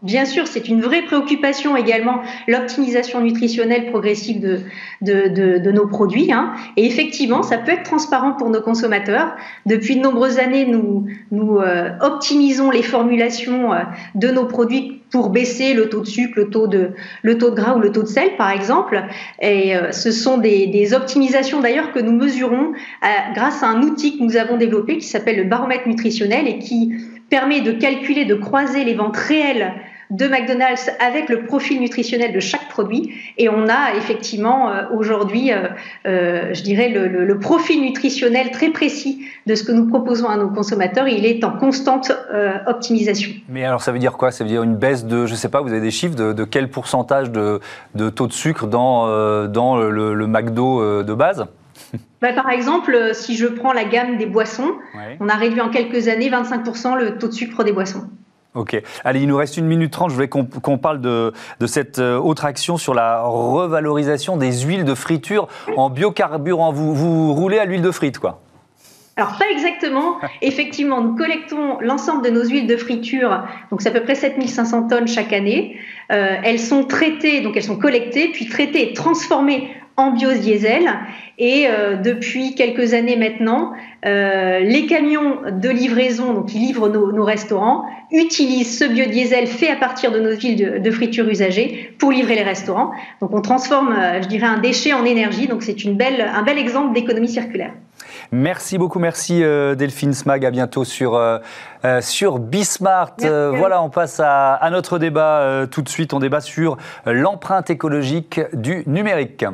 Bien 0.03 0.25
sûr, 0.25 0.49
c'est 0.49 0.69
une 0.69 0.81
vraie 0.81 1.03
préoccupation 1.03 1.77
également, 1.77 2.23
l'optimisation 2.49 3.21
nutritionnelle 3.21 3.87
progressive 3.87 4.41
de, 4.41 4.59
de, 5.01 5.59
de, 5.59 5.71
nos 5.71 5.87
produits. 5.87 6.33
Hein. 6.33 6.55
Et 6.77 6.85
effectivement, 6.87 7.45
ça 7.45 7.57
peut 7.57 7.71
être 7.71 7.85
transparent 7.85 8.33
pour 8.33 8.51
nos 8.51 8.61
consommateurs. 8.61 9.37
Depuis 9.65 9.95
de 9.95 10.01
nombreuses 10.01 10.41
années, 10.41 10.67
nous, 10.67 11.07
nous 11.31 11.59
euh, 11.59 11.91
optimisons 12.01 12.73
les 12.73 12.83
formulations 12.83 13.73
euh, 13.73 13.83
de 14.17 14.27
nos 14.27 14.47
produits 14.47 15.03
pour 15.13 15.31
baisser 15.31 15.73
le 15.73 15.89
taux 15.89 16.01
de 16.01 16.09
sucre, 16.09 16.33
le 16.37 16.51
taux 16.51 16.67
de, 16.67 16.91
le 17.23 17.39
taux 17.39 17.51
de 17.51 17.55
gras 17.55 17.77
ou 17.77 17.79
le 17.79 17.93
taux 17.93 18.03
de 18.03 18.09
sel, 18.09 18.31
par 18.37 18.51
exemple. 18.51 19.05
Et 19.41 19.77
euh, 19.77 19.93
ce 19.93 20.11
sont 20.11 20.37
des, 20.37 20.67
des 20.67 20.95
optimisations 20.95 21.61
d'ailleurs 21.61 21.93
que 21.93 22.01
nous 22.01 22.13
mesurons 22.13 22.73
grâce 23.35 23.63
à 23.63 23.69
un 23.69 23.83
outil 23.83 24.19
que 24.19 24.25
nous 24.25 24.37
avons 24.37 24.57
développé 24.57 24.99
qui 24.99 25.07
s'appelle 25.07 25.37
le 25.37 25.45
baromètre 25.45 25.87
nutritionnel 25.87 26.49
et 26.49 26.59
qui 26.59 26.93
permet 27.31 27.61
de 27.61 27.71
calculer, 27.71 28.25
de 28.25 28.35
croiser 28.35 28.83
les 28.83 28.95
ventes 28.95 29.17
réelles 29.17 29.73
de 30.13 30.29
McDonald's 30.29 30.91
avec 31.01 31.29
le 31.31 31.45
profil 31.45 31.81
nutritionnel 31.81 32.33
de 32.33 32.41
chaque 32.41 32.69
produit. 32.69 33.15
Et 33.39 33.49
on 33.49 33.67
a 33.69 33.97
effectivement 33.97 34.71
euh, 34.71 34.83
aujourd'hui, 34.93 35.53
euh, 35.53 35.69
euh, 36.07 36.53
je 36.53 36.63
dirais, 36.63 36.89
le, 36.91 37.39
profil 37.39 37.81
nutritionnel 37.81 38.51
très 38.51 38.69
précis 38.69 39.27
de 39.47 39.55
ce 39.55 39.65
que 39.65 39.73
nous 39.73 39.89
proposons 39.89 40.29
à 40.29 40.37
nos 40.37 40.51
consommateurs. 40.51 41.09
il 41.09 41.25
est 41.25 41.43
en 41.45 41.53
constante 41.53 42.13
optimisation. 42.67 43.31
Mais 43.49 43.65
alors 43.65 43.83
ça 43.83 43.91
veut 43.91 43.99
dire 43.99 44.13
quoi? 44.13 44.31
Ça 44.31 44.45
veut 44.45 44.51
dire 44.51 44.63
une 44.63 44.77
baisse 44.77 45.05
de, 45.07 45.27
je 45.27 45.33
ne 45.33 45.37
sais 45.37 45.49
pas, 45.49 45.61
vous 45.61 45.71
avez 45.71 45.81
des 45.81 45.91
chiffres 45.91 46.15
de, 46.15 46.45
quel 46.45 46.69
pourcentage 46.69 47.31
de, 47.33 47.61
taux 48.11 48.27
de 48.27 48.33
sucre 48.33 48.67
dans, 48.67 49.49
dans 49.49 49.77
le, 49.79 50.27
McDo 50.27 51.03
de 51.03 51.15
base? 51.15 51.47
Bah, 52.21 52.33
par 52.33 52.51
exemple, 52.51 53.11
si 53.15 53.37
je 53.37 53.47
prends 53.49 53.73
la 53.73 53.85
gamme 53.85 54.17
des 54.17 54.27
boissons, 54.27 54.71
on 55.19 55.29
a 55.29 55.35
réduit 55.35 55.61
en 55.61 55.71
quelques 55.71 56.07
années 56.07 56.31
25% 56.31 56.97
le 56.97 57.19
taux 57.19 57.27
de 57.27 57.33
sucre 57.33 57.65
des 57.65 57.73
boissons. 57.73 58.09
Ok. 58.55 58.81
Allez, 59.05 59.21
il 59.21 59.29
nous 59.29 59.37
reste 59.37 59.57
une 59.57 59.67
minute 59.67 59.93
trente. 59.93 60.11
Je 60.11 60.15
voulais 60.15 60.29
qu'on 60.29 60.79
parle 60.79 61.01
de, 61.01 61.33
cette 61.67 61.99
euh, 61.99 62.19
autre 62.19 62.45
action 62.45 62.77
sur 62.77 62.93
la 62.93 63.23
revalorisation 63.23 64.37
des 64.37 64.61
huiles 64.61 64.85
de 64.85 64.95
friture 64.95 65.49
en 65.77 65.89
biocarburant. 65.89 66.73
Vous, 66.73 66.95
vous 66.95 67.33
roulez 67.33 67.59
à 67.59 67.65
l'huile 67.65 67.83
de 67.83 67.91
frite, 67.91 68.19
quoi 68.19 68.41
alors 69.17 69.37
pas 69.37 69.45
exactement. 69.51 70.17
Effectivement, 70.41 71.03
nous 71.03 71.15
collectons 71.15 71.79
l'ensemble 71.81 72.25
de 72.25 72.31
nos 72.31 72.45
huiles 72.45 72.67
de 72.67 72.79
friture, 72.79 73.45
donc 73.71 73.83
c'est 73.83 73.91
à 73.91 73.93
peu 73.93 74.03
près 74.03 74.15
7500 74.15 74.89
tonnes 74.89 75.07
chaque 75.07 75.35
année. 75.35 75.77
Euh, 76.11 76.37
elles 76.43 76.59
sont 76.59 76.85
traitées, 76.85 77.43
donc 77.43 77.55
elles 77.57 77.63
sont 77.63 77.77
collectées, 77.77 78.29
puis 78.33 78.49
traitées 78.49 78.91
et 78.91 78.95
transformées 78.95 79.69
en 79.97 80.13
biodiesel. 80.13 80.89
Et 81.39 81.67
euh, 81.67 81.97
depuis 81.97 82.55
quelques 82.55 82.95
années 82.95 83.17
maintenant, 83.17 83.73
euh, 84.05 84.61
les 84.61 84.87
camions 84.87 85.39
de 85.51 85.69
livraison, 85.69 86.35
donc 86.35 86.49
qui 86.49 86.59
livrent 86.59 86.89
nos, 86.89 87.25
restaurants, 87.25 87.85
utilisent 88.11 88.79
ce 88.79 88.85
biodiesel 88.85 89.47
fait 89.47 89.71
à 89.71 89.77
partir 89.77 90.13
de 90.13 90.21
nos 90.21 90.33
huiles 90.33 90.57
de, 90.57 90.79
de, 90.79 90.91
friture 90.91 91.29
usagées 91.29 91.95
pour 91.99 92.13
livrer 92.13 92.35
les 92.35 92.43
restaurants. 92.43 92.93
Donc 93.21 93.33
on 93.33 93.41
transforme, 93.41 93.97
je 94.23 94.29
dirais, 94.29 94.47
un 94.47 94.59
déchet 94.59 94.93
en 94.93 95.05
énergie. 95.05 95.49
Donc 95.49 95.63
c'est 95.63 95.85
une 95.85 95.97
belle, 95.97 96.21
un 96.21 96.43
bel 96.43 96.59
exemple 96.59 96.95
d'économie 96.95 97.29
circulaire. 97.29 97.73
Merci 98.31 98.79
beaucoup, 98.79 98.99
merci 98.99 99.45
euh, 99.45 99.75
Delphine 99.75 100.15
Smag. 100.15 100.45
À 100.47 100.51
bientôt 100.51 100.85
sur, 100.85 101.15
euh, 101.15 101.39
euh, 101.85 102.01
sur 102.01 102.39
Bismart. 102.39 103.17
voilà, 103.19 103.83
on 103.83 103.91
passe 103.91 104.21
à, 104.21 104.55
à 104.55 104.71
notre 104.71 104.99
débat 104.99 105.67
tout 105.71 105.83
de 105.83 105.89
suite. 105.89 106.15
On 106.15 106.19
débat 106.19 106.41
sur 106.41 106.77
l'empreinte 107.07 107.71
écologique 107.71 108.41
du 108.55 108.85
numérique. 108.87 109.45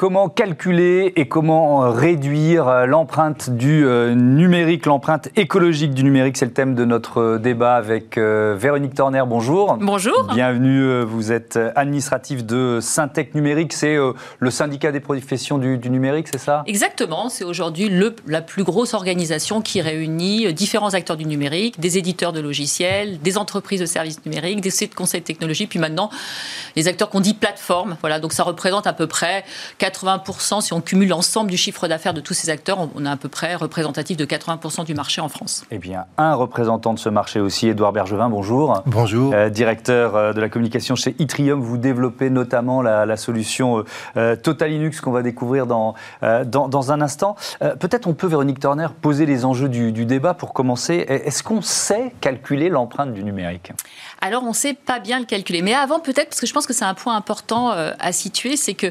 Comment 0.00 0.30
calculer 0.30 1.12
et 1.16 1.28
comment 1.28 1.84
euh, 1.84 1.90
réduire 1.90 2.68
euh, 2.68 2.86
l'empreinte 2.86 3.50
du 3.50 3.84
euh, 3.84 4.14
numérique, 4.14 4.86
l'empreinte 4.86 5.28
écologique 5.36 5.92
du 5.92 6.04
numérique? 6.04 6.38
C'est 6.38 6.46
le 6.46 6.54
thème 6.54 6.74
de 6.74 6.86
notre 6.86 7.36
débat 7.36 7.74
avec 7.74 8.16
Véronique 8.16 8.94
Torner. 8.94 9.22
Bonjour. 9.26 9.76
Bonjour. 9.78 10.26
Bienvenue. 10.32 11.02
Vous 11.02 11.32
êtes 11.32 11.58
administratif 11.76 12.46
de 12.46 12.78
Syntec 12.80 13.34
Numérique. 13.34 13.74
C'est 13.74 13.98
le 14.38 14.50
syndicat 14.50 14.90
des 14.90 15.00
professions 15.00 15.58
du, 15.58 15.76
du 15.76 15.90
numérique, 15.90 16.28
c'est 16.28 16.38
ça? 16.38 16.62
Exactement. 16.66 17.28
C'est 17.28 17.44
aujourd'hui 17.44 17.92
la 18.26 18.40
plus 18.40 18.64
grosse 18.64 18.94
organisation 18.94 19.60
qui 19.60 19.82
réunit 19.82 20.50
différents 20.54 20.94
acteurs 20.94 21.18
du 21.18 21.26
numérique, 21.26 21.78
des 21.78 21.98
éditeurs 21.98 22.32
de 22.32 22.40
logiciels, 22.40 23.20
des 23.20 23.36
entreprises 23.36 23.80
de 23.80 23.86
services 23.86 24.24
numériques, 24.24 24.62
des 24.62 24.70
sites 24.70 24.92
de 24.92 24.96
conseil 24.96 25.20
de 25.20 25.26
technologie, 25.26 25.66
puis 25.66 25.78
maintenant 25.78 26.08
les 26.74 26.88
acteurs 26.88 27.10
qu'on 27.10 27.20
dit 27.20 27.34
plateforme. 27.34 27.98
Voilà. 28.00 28.18
Donc 28.18 28.32
ça 28.32 28.44
représente 28.44 28.86
à 28.86 28.94
peu 28.94 29.06
près 29.06 29.44
80%, 29.90 30.60
si 30.60 30.72
on 30.72 30.80
cumule 30.80 31.08
l'ensemble 31.08 31.50
du 31.50 31.56
chiffre 31.56 31.88
d'affaires 31.88 32.14
de 32.14 32.20
tous 32.20 32.34
ces 32.34 32.50
acteurs, 32.50 32.88
on 32.94 33.04
est 33.04 33.08
à 33.08 33.16
peu 33.16 33.28
près 33.28 33.54
représentatif 33.54 34.16
de 34.16 34.24
80% 34.24 34.84
du 34.84 34.94
marché 34.94 35.20
en 35.20 35.28
France. 35.28 35.64
Eh 35.70 35.78
bien, 35.78 36.04
un 36.18 36.34
représentant 36.34 36.94
de 36.94 36.98
ce 36.98 37.08
marché 37.08 37.40
aussi, 37.40 37.68
Édouard 37.68 37.92
Bergevin, 37.92 38.28
bonjour. 38.28 38.82
Bonjour. 38.86 39.32
Euh, 39.34 39.50
directeur 39.50 40.16
euh, 40.16 40.32
de 40.32 40.40
la 40.40 40.48
communication 40.48 40.94
chez 40.94 41.14
Itrium, 41.18 41.60
vous 41.60 41.76
développez 41.76 42.30
notamment 42.30 42.82
la, 42.82 43.16
solution 43.16 43.84
euh, 44.16 44.36
Total 44.36 44.70
Linux 44.70 45.00
qu'on 45.00 45.10
va 45.10 45.22
découvrir 45.22 45.66
dans, 45.66 45.94
dans, 46.22 46.92
un 46.92 47.00
instant. 47.00 47.36
Peut-être 47.58 48.06
on 48.06 48.14
peut, 48.14 48.26
Véronique 48.26 48.60
Turner, 48.60 48.86
poser 49.00 49.26
les 49.26 49.44
enjeux 49.44 49.68
du, 49.68 49.92
du 49.92 50.06
débat 50.06 50.32
pour 50.34 50.52
commencer. 50.52 51.04
Est-ce 51.08 51.42
qu'on 51.42 51.60
sait 51.60 52.14
calculer 52.20 52.68
l'empreinte 52.68 53.12
du 53.12 53.24
numérique? 53.24 53.72
Alors, 54.20 54.44
on 54.44 54.50
ne 54.50 54.54
sait 54.54 54.74
pas 54.74 55.00
bien 55.00 55.18
le 55.18 55.26
calculer. 55.26 55.60
Mais 55.62 55.74
avant, 55.74 56.00
peut-être, 56.00 56.28
parce 56.28 56.40
que 56.40 56.46
je 56.46 56.52
pense 56.52 56.66
que 56.66 56.72
c'est 56.72 56.84
un 56.84 56.94
point 56.94 57.16
important 57.16 57.70
à 57.70 58.12
situer, 58.12 58.56
c'est 58.56 58.74
que 58.74 58.86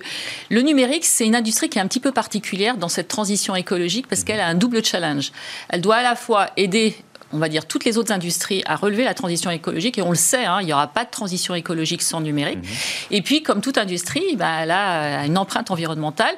le 0.50 0.62
numérique 0.62 0.89
c'est 1.02 1.26
une 1.26 1.36
industrie 1.36 1.70
qui 1.70 1.78
est 1.78 1.82
un 1.82 1.88
petit 1.88 2.00
peu 2.00 2.12
particulière 2.12 2.78
dans 2.78 2.90
cette 2.90 3.08
transition 3.08 3.56
écologique 3.56 4.08
parce 4.08 4.24
qu'elle 4.24 4.40
a 4.40 4.48
un 4.48 4.56
double 4.56 4.84
challenge. 4.84 5.32
Elle 5.70 5.82
doit 5.82 5.98
à 5.98 6.04
la 6.04 6.16
fois 6.16 6.48
aider 6.58 6.96
on 7.32 7.38
va 7.38 7.50
dire, 7.50 7.66
toutes 7.66 7.86
les 7.86 7.98
autres 7.98 8.12
industries 8.12 8.64
à 8.66 8.76
relever 8.76 9.04
la 9.04 9.14
transition 9.14 9.52
écologique. 9.52 9.98
Et 9.98 10.02
on 10.02 10.10
le 10.10 10.16
sait, 10.16 10.46
hein, 10.46 10.60
il 10.62 10.66
n'y 10.66 10.74
aura 10.74 10.88
pas 10.88 11.06
de 11.06 11.10
transition 11.10 11.54
écologique 11.54 12.02
sans 12.02 12.22
numérique. 12.22 12.58
Mhm. 12.58 12.70
Et 13.12 13.22
puis, 13.22 13.44
comme 13.44 13.62
toute 13.62 13.78
industrie, 13.78 14.36
bah, 14.36 14.50
elle 14.62 14.72
a 14.72 15.26
une 15.26 15.38
empreinte 15.38 15.72
environnementale 15.72 16.36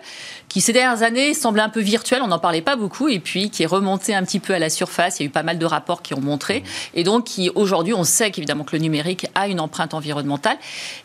qui 0.52 0.60
ces 0.60 0.74
dernières 0.74 1.02
années 1.02 1.34
semble 1.34 1.62
un 1.62 1.70
peu 1.70 1.80
virtuel, 1.80 2.22
on 2.22 2.28
n'en 2.28 2.40
parlait 2.40 2.62
pas 2.62 2.76
beaucoup, 2.76 3.08
et 3.08 3.20
puis 3.20 3.50
qui 3.50 3.64
est 3.64 3.68
remonté 3.68 4.14
un 4.14 4.24
petit 4.24 4.42
peu 4.42 4.54
à 4.54 4.60
la 4.60 4.70
surface. 4.70 5.20
Il 5.20 5.24
y 5.24 5.26
a 5.26 5.28
eu 5.28 5.32
pas 5.32 5.44
mal 5.44 5.58
de 5.58 5.66
rapports 5.66 6.02
qui 6.02 6.14
ont 6.14 6.20
montré, 6.20 6.64
et 6.94 7.06
donc 7.06 7.24
qui 7.24 7.50
aujourd'hui, 7.56 7.94
on 7.94 8.04
sait 8.04 8.32
qu'évidemment 8.32 8.66
que 8.66 8.76
le 8.76 8.82
numérique 8.82 9.28
a 9.34 9.48
une 9.48 9.62
empreinte 9.62 9.94
environnementale, 9.94 10.58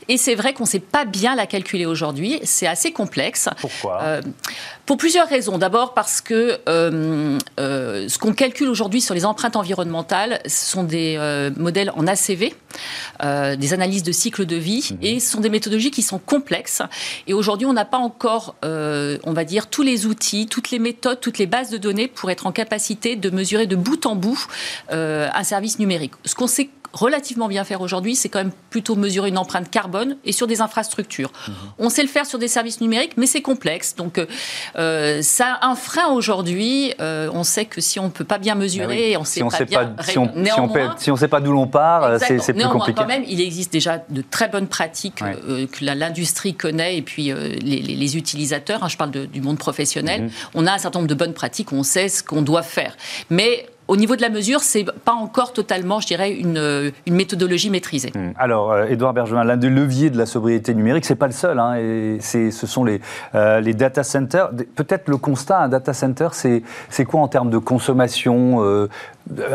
et 0.09 0.17
c'est 0.17 0.35
vrai 0.35 0.53
qu'on 0.53 0.65
ne 0.65 0.69
sait 0.69 0.81
pas 0.81 1.05
bien 1.05 1.37
la 1.37 1.47
calculer 1.47 1.87
aujourd'hui. 1.87 2.41
C'est 2.43 2.67
assez 2.67 2.93
complexe. 2.93 3.49
Pourquoi? 3.61 4.01
Euh, 4.03 4.23
Pour 4.85 4.97
plusieurs 4.97 5.29
raisons. 5.29 5.59
D'abord 5.59 5.95
parce 5.95 6.21
que 6.21 6.59
euh, 6.69 7.39
euh, 7.61 8.09
ce 8.09 8.19
qu'on 8.19 8.33
calcule 8.33 8.69
aujourd'hui 8.69 9.01
sur 9.01 9.15
les 9.15 9.25
empreintes 9.25 9.57
environnementales, 9.57 10.41
ce 10.47 10.71
sont 10.73 10.85
des 10.85 11.19
modèles 11.57 11.93
en 11.97 12.07
ACV, 12.07 12.55
des 13.23 13.73
analyses 13.73 14.03
de 14.03 14.13
cycle 14.13 14.45
de 14.45 14.57
vie, 14.57 14.89
mhm. 14.91 14.99
et 15.03 15.21
ce 15.21 15.31
sont 15.31 15.41
des 15.41 15.51
méthodologies 15.51 15.91
qui 15.91 16.03
sont 16.03 16.19
complexes. 16.19 16.83
Et 17.27 17.35
aujourd'hui, 17.35 17.67
on 17.67 17.73
n'a 17.73 17.85
pas 17.85 17.99
encore, 17.99 18.57
on 18.63 19.36
va 19.37 19.45
dire, 19.45 19.69
tous 19.69 19.83
les 19.83 20.07
outils, 20.07 20.47
toutes 20.47 20.71
les 20.71 20.81
méthodes, 20.81 21.21
toutes 21.21 21.39
les 21.39 21.47
bases 21.47 21.71
de 21.71 21.79
données 21.79 22.09
pour 22.09 22.31
être 22.31 22.47
en 22.47 22.53
capacité 22.53 23.15
de 23.15 23.31
mesurer 23.31 23.67
de 23.67 23.77
bout 23.77 24.07
en 24.07 24.17
bout 24.17 24.47
euh, 24.91 25.29
un 25.33 25.45
service 25.45 25.79
numérique. 25.79 26.13
Ce 26.25 26.35
qu'on 26.35 26.49
sait 26.49 26.71
relativement 26.97 27.49
bien 27.49 27.65
faire 27.65 27.81
aujourd'hui, 27.83 28.17
c'est 28.17 28.29
quand 28.29 28.39
même 28.39 28.53
plutôt 28.71 28.97
mesurer 28.97 29.29
une 29.29 29.39
empreinte 29.39 29.71
carbone 29.71 30.17
et 30.25 30.33
sur 30.33 30.47
des 30.47 30.61
infrastructures. 30.61 31.31
Mhm. 31.47 31.55
On 31.79 31.91
sait 31.91 32.03
le 32.03 32.09
faire 32.09 32.27
sur 32.27 32.39
des 32.39 32.49
services 32.49 32.81
numériques, 32.81 33.13
mais 33.17 33.27
c'est 33.27 33.43
complexe. 33.43 33.95
Donc, 33.97 34.21
euh, 34.77 35.23
ça 35.23 35.59
a 35.61 35.67
un 35.69 35.75
frein 35.75 36.09
aujourd'hui. 36.09 36.95
Euh, 37.01 37.31
on 37.33 37.45
sait 37.45 37.67
que 37.67 37.81
si 37.81 38.01
on 38.01 38.05
ne 38.05 38.11
peut 38.11 38.25
pas 38.25 38.39
bien 38.39 38.55
mesurer, 38.55 39.17
on 39.17 39.21
ne 39.21 39.25
sait 39.27 39.41
pas 39.41 39.65
bien... 39.65 39.95
si, 40.01 40.19
on, 40.19 40.33
si 40.97 41.11
on 41.11 41.17
sait 41.17 41.29
pas 41.29 41.41
d'où 41.41 41.53
l'on 41.53 41.67
part, 41.67 42.19
c'est 42.19 42.39
plus 42.39 42.55
néanmoins, 42.55 42.79
compliqué. 42.79 43.01
quand 43.01 43.07
même, 43.07 43.25
il 43.29 43.41
existe 43.41 43.73
déjà 43.73 44.03
de 44.09 44.23
très 44.23 44.49
bonnes 44.49 44.69
pratiques 44.69 45.23
euh, 45.23 45.67
que 45.67 45.85
l'industrie 45.85 46.55
connaît 46.55 46.97
et 46.97 47.03
puis 47.03 47.33
les, 47.33 48.17
utilisateurs, 48.17 48.83
hein, 48.83 48.89
je 48.89 48.97
parle 48.97 49.11
du 49.11 49.41
monde 49.41 49.59
professionnel, 49.59 50.23
mhm. 50.23 50.31
on 50.55 50.67
a 50.67 50.73
un 50.73 50.79
certain 50.79 51.01
nombre 51.01 51.09
de 51.09 51.15
bonnes 51.15 51.35
pratiques, 51.35 51.73
on 51.73 51.83
sait 51.83 52.09
ce 52.09 52.23
qu'on 52.23 52.43
doit 52.43 52.63
faire. 52.63 52.97
Mais 53.29 53.67
au 53.89 53.97
niveau 53.97 54.17
de 54.17 54.23
la 54.23 54.31
mesure, 54.31 54.61
c'est 54.61 54.85
pas 55.05 55.13
encore 55.13 55.53
totalement, 55.53 56.01
je 56.01 56.07
dirais, 56.07 56.33
une, 56.33 56.93
méthodologie 57.09 57.71
maîtrisée. 57.71 58.13
Hmm. 58.15 58.33
Alors, 58.37 58.73
euh, 58.73 58.87
Édouard 58.87 59.15
Bergevin, 59.15 59.45
l'un 59.45 59.57
des 59.57 59.71
leviers 59.71 60.11
de 60.11 60.19
la 60.19 60.27
sobriété 60.27 60.75
numérique, 60.75 61.05
c'est 61.05 61.15
pas 61.15 61.27
le 61.27 61.33
seul. 61.33 61.59
Hein, 61.59 62.19
ce 62.21 62.51
sont 62.51 62.85
les, 62.85 63.01
euh, 63.35 63.61
les 63.61 63.75
data 63.75 64.03
centers. 64.03 64.51
Peut-être 64.75 65.09
le 65.09 65.17
constat, 65.17 65.61
un 65.61 65.69
data 65.69 65.93
center, 65.93 66.29
c'est 66.33 67.05
quoi 67.05 67.21
en 67.21 67.29
termes 67.29 67.51
de 67.51 67.59
consommation 67.59 68.63
euh, 68.63 68.89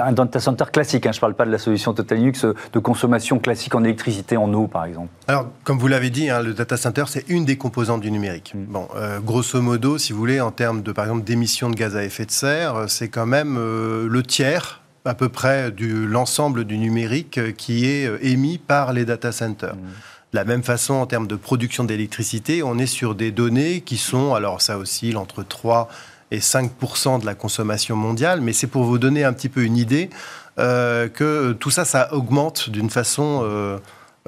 un 0.04 0.12
data 0.12 0.40
center 0.40 0.66
classique, 0.72 1.06
hein, 1.06 1.12
je 1.12 1.18
ne 1.18 1.22
parle 1.22 1.34
pas 1.34 1.46
de 1.46 1.52
la 1.52 1.58
solution 1.58 1.94
Total 1.94 2.18
Linux, 2.18 2.46
de 2.46 2.80
consommation 2.80 3.40
classique 3.40 3.76
en 3.76 3.84
électricité, 3.84 4.38
en 4.38 4.54
eau 4.54 4.68
par 4.68 4.86
exemple 4.86 5.10
Alors, 5.28 5.48
comme 5.64 5.80
vous 5.80 5.88
l'avez 5.88 6.10
dit, 6.10 6.30
hein, 6.30 6.42
le 6.42 6.54
data 6.54 6.78
center, 6.78 7.06
c'est 7.08 7.30
une 7.30 7.46
des 7.46 7.58
composantes 7.58 8.02
du 8.02 8.12
numérique. 8.12 8.54
Hmm. 8.54 8.66
Bon, 8.66 8.88
grosso 9.24 9.62
modo, 9.62 9.98
si 9.98 10.14
vous 10.14 10.20
voulez, 10.20 10.42
en 10.42 10.52
termes 10.52 10.82
de, 10.82 10.92
par 10.92 11.06
exemple, 11.06 11.24
d'émissions 11.24 11.70
de 11.70 11.76
gaz 11.76 11.96
à 11.96 12.04
effet 12.04 12.26
de 12.26 12.32
serre, 12.32 12.86
c'est 12.88 13.10
quand 13.10 13.26
même 13.26 13.56
le 13.58 14.24
tiers 14.24 14.82
à 15.06 15.14
peu 15.14 15.30
près 15.30 15.72
de 15.72 16.06
l'ensemble 16.06 16.66
du 16.66 16.78
numérique 16.78 17.38
euh, 17.38 17.52
qui 17.52 17.86
est 17.86 18.08
euh, 18.08 18.18
émis 18.22 18.58
par 18.58 18.94
les 18.94 19.06
data 19.06 19.32
centers. 19.32 19.76
Mmh. 19.76 19.80
De 20.34 20.38
la 20.38 20.46
même 20.46 20.64
façon, 20.64 20.94
en 20.94 21.06
termes 21.08 21.28
de 21.28 21.36
production 21.36 21.84
d'électricité, 21.84 22.64
on 22.64 22.78
est 22.78 22.86
sur 22.86 23.16
des 23.16 23.32
données 23.32 23.82
qui 23.82 23.98
sont, 23.98 24.34
alors 24.34 24.62
ça 24.62 24.78
oscille 24.78 25.18
entre 25.18 25.44
3 25.44 25.90
et 26.32 26.40
5% 26.40 27.22
de 27.22 27.26
la 27.26 27.36
consommation 27.36 27.96
mondiale, 27.96 28.42
mais 28.42 28.54
c'est 28.54 28.68
pour 28.68 28.84
vous 28.84 28.98
donner 28.98 29.24
un 29.24 29.34
petit 29.34 29.50
peu 29.50 29.64
une 29.64 29.78
idée 29.78 30.10
euh, 30.60 31.08
que 31.08 31.54
tout 31.54 31.70
ça, 31.70 31.86
ça 31.86 32.14
augmente 32.14 32.70
d'une 32.70 32.90
façon... 32.90 33.80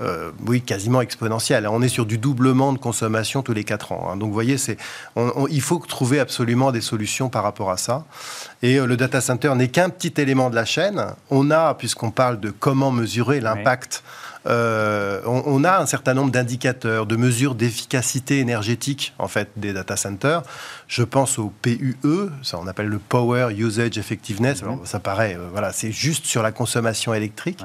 Euh, 0.01 0.31
oui, 0.48 0.62
quasiment 0.62 1.01
exponentielle. 1.01 1.67
On 1.67 1.81
est 1.83 1.88
sur 1.88 2.07
du 2.07 2.17
doublement 2.17 2.74
de 2.74 2.79
consommation 2.79 3.43
tous 3.43 3.53
les 3.53 3.63
4 3.63 3.91
ans. 3.91 4.10
Hein. 4.10 4.17
Donc, 4.17 4.29
vous 4.29 4.33
voyez, 4.33 4.55
il 5.50 5.62
faut 5.62 5.77
trouver 5.77 6.19
absolument 6.19 6.72
des 6.72 6.81
solutions 6.81 7.29
par 7.29 7.43
rapport 7.43 7.69
à 7.69 7.77
ça. 7.77 8.03
Et 8.63 8.79
euh, 8.79 8.88
le 8.88 8.98
data 8.98 9.22
center 9.22 9.53
n'est 9.55 9.67
qu'un 9.67 9.89
petit 9.89 10.19
élément 10.19 10.50
de 10.50 10.55
la 10.55 10.65
chaîne. 10.65 11.05
On 11.29 11.51
a, 11.51 11.75
puisqu'on 11.75 12.10
parle 12.10 12.39
de 12.39 12.50
comment 12.50 12.89
mesurer 12.89 13.39
l'impact 13.39 14.03
euh, 14.45 15.21
on, 15.25 15.63
a 15.63 15.79
un 15.79 15.85
certain 15.85 16.13
nombre 16.13 16.31
d'indicateurs, 16.31 17.05
de 17.05 17.15
mesures 17.15 17.55
d'efficacité 17.55 18.39
énergétique 18.39 19.13
en 19.17 19.27
fait 19.27 19.50
des 19.55 19.73
data 19.73 19.95
centers. 19.95 20.43
Je 20.88 21.03
pense 21.03 21.39
au 21.39 21.51
PUE, 21.62 21.95
ça 22.41 22.59
on 22.62 22.67
appelle 22.67 22.88
le 22.88 23.00
Power 23.00 23.53
Usage 23.55 23.97
Effectiveness. 23.97 24.62
Mhm. 24.62 24.79
ça 24.85 25.00
paraît, 25.00 25.35
euh, 25.35 25.47
voilà, 25.51 25.71
c'est 25.71 25.91
juste 25.91 26.25
sur 26.25 26.43
la 26.43 26.51
consommation 26.51 27.13
électrique, 27.13 27.63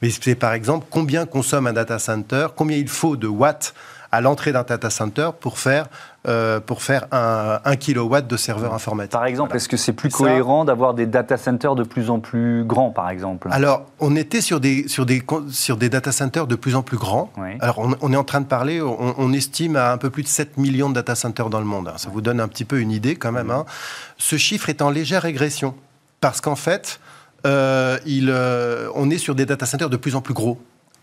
mais 0.00 0.10
c'est 0.10 0.34
par 0.34 0.52
exemple 0.52 0.86
combien 0.90 1.26
consomme 1.26 1.66
un 1.66 1.72
data 1.72 1.98
center, 1.98 2.48
combien 2.54 2.76
il 2.76 2.88
faut 2.88 3.16
de 3.16 3.26
watts 3.26 3.74
à 4.12 4.20
l'entrée 4.20 4.52
d'un 4.52 4.62
data 4.62 4.90
center 4.90 5.30
pour 5.40 5.58
faire, 5.58 5.86
euh, 6.28 6.60
pour 6.60 6.82
faire 6.82 7.06
un, 7.12 7.60
un, 7.64 7.76
kilowatt 7.76 8.26
de 8.26 8.36
serveur 8.36 8.74
informatique. 8.74 9.12
Par 9.12 9.24
exemple, 9.24 9.56
est-ce 9.56 9.68
que 9.68 9.78
c'est 9.78 9.94
plus 9.94 10.10
cohérent 10.10 10.66
d'avoir 10.66 10.92
des 10.92 11.06
data 11.06 11.38
centers 11.38 11.74
de 11.74 11.82
plus 11.82 12.10
en 12.10 12.20
plus 12.20 12.62
grands, 12.64 12.90
par 12.90 13.08
exemple? 13.08 13.48
Alors, 13.50 13.86
on 14.00 14.14
était 14.14 14.42
sur 14.42 14.60
des, 14.60 14.86
sur 14.86 15.06
des, 15.06 15.22
sur 15.50 15.78
des 15.78 15.88
data 15.88 16.12
centers 16.12 16.46
de 16.46 16.54
plus 16.54 16.76
en 16.76 16.82
plus 16.82 16.98
grands. 16.98 17.32
Alors, 17.60 17.78
on, 17.78 18.12
est 18.12 18.16
en 18.16 18.24
train 18.24 18.42
de 18.42 18.46
parler, 18.46 18.82
on, 18.82 19.32
estime 19.32 19.76
à 19.76 19.92
un 19.92 19.96
peu 19.96 20.10
plus 20.10 20.22
de 20.22 20.28
7 20.28 20.58
millions 20.58 20.90
de 20.90 20.94
data 20.94 21.14
centers 21.14 21.48
dans 21.48 21.60
le 21.60 21.64
monde. 21.64 21.90
Ça 21.96 22.10
vous 22.10 22.20
donne 22.20 22.38
un 22.38 22.48
petit 22.48 22.66
peu 22.66 22.80
une 22.80 22.90
idée 22.90 23.16
quand 23.16 23.32
même. 23.32 23.50
Hein. 23.50 23.64
Ce 24.18 24.36
chiffre 24.36 24.68
est 24.68 24.82
en 24.82 24.90
légère 24.90 25.22
régression 25.22 25.74
parce 26.20 26.42
qu'en 26.42 26.56
fait, 26.56 27.00
euh, 27.46 27.98
il, 28.04 28.28
euh, 28.30 28.88
on 28.94 29.08
est 29.08 29.18
sur 29.18 29.34
des 29.34 29.46
data 29.46 29.64
centers 29.64 29.88
de 29.88 29.96
plus 29.96 30.14
en 30.14 30.20
plus 30.20 30.34
gros. 30.34 30.58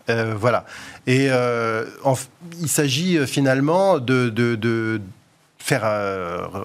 Euh, 0.08 0.34
voilà. 0.36 0.64
Et 1.06 1.28
euh, 1.30 1.84
il 2.60 2.68
s'agit 2.68 3.18
euh, 3.18 3.26
finalement 3.26 3.98
de, 3.98 5.00
faire, 5.58 5.82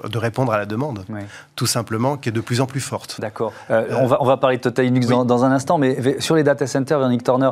de 0.09 0.17
répondre 0.17 0.53
à 0.53 0.57
la 0.57 0.65
demande, 0.65 1.05
tout 1.55 1.67
simplement, 1.67 2.17
qui 2.17 2.29
est 2.29 2.31
de 2.31 2.41
plus 2.41 2.61
en 2.61 2.65
plus 2.65 2.79
forte. 2.79 3.19
D'accord. 3.19 3.53
on, 3.69 4.07
va, 4.07 4.21
on 4.21 4.25
va 4.25 4.37
parler 4.37 4.57
de 4.57 4.61
Total 4.61 4.85
Linux 4.85 5.07
dans, 5.07 5.43
un 5.43 5.51
instant, 5.51 5.77
mais 5.77 6.19
sur 6.19 6.35
les 6.35 6.43
data 6.43 6.65
centers, 6.65 6.97
Véronique 6.97 7.23
Turner, 7.23 7.51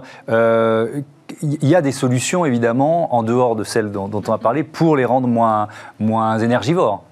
il 1.42 1.68
y 1.68 1.75
a 1.75 1.82
des 1.82 1.92
solutions, 1.92 2.46
évidemment, 2.46 3.16
en 3.16 3.24
dehors 3.24 3.56
de 3.56 3.63
celles 3.63 3.92
dont, 3.92 4.10
on 4.13 4.32
a 4.32 4.38
parlé, 4.38 4.63
pour 4.63 4.96
les 4.96 5.06
rendre 5.06 5.28
moins, 5.28 5.68
moins 6.00 6.40
énergivores. 6.40 7.04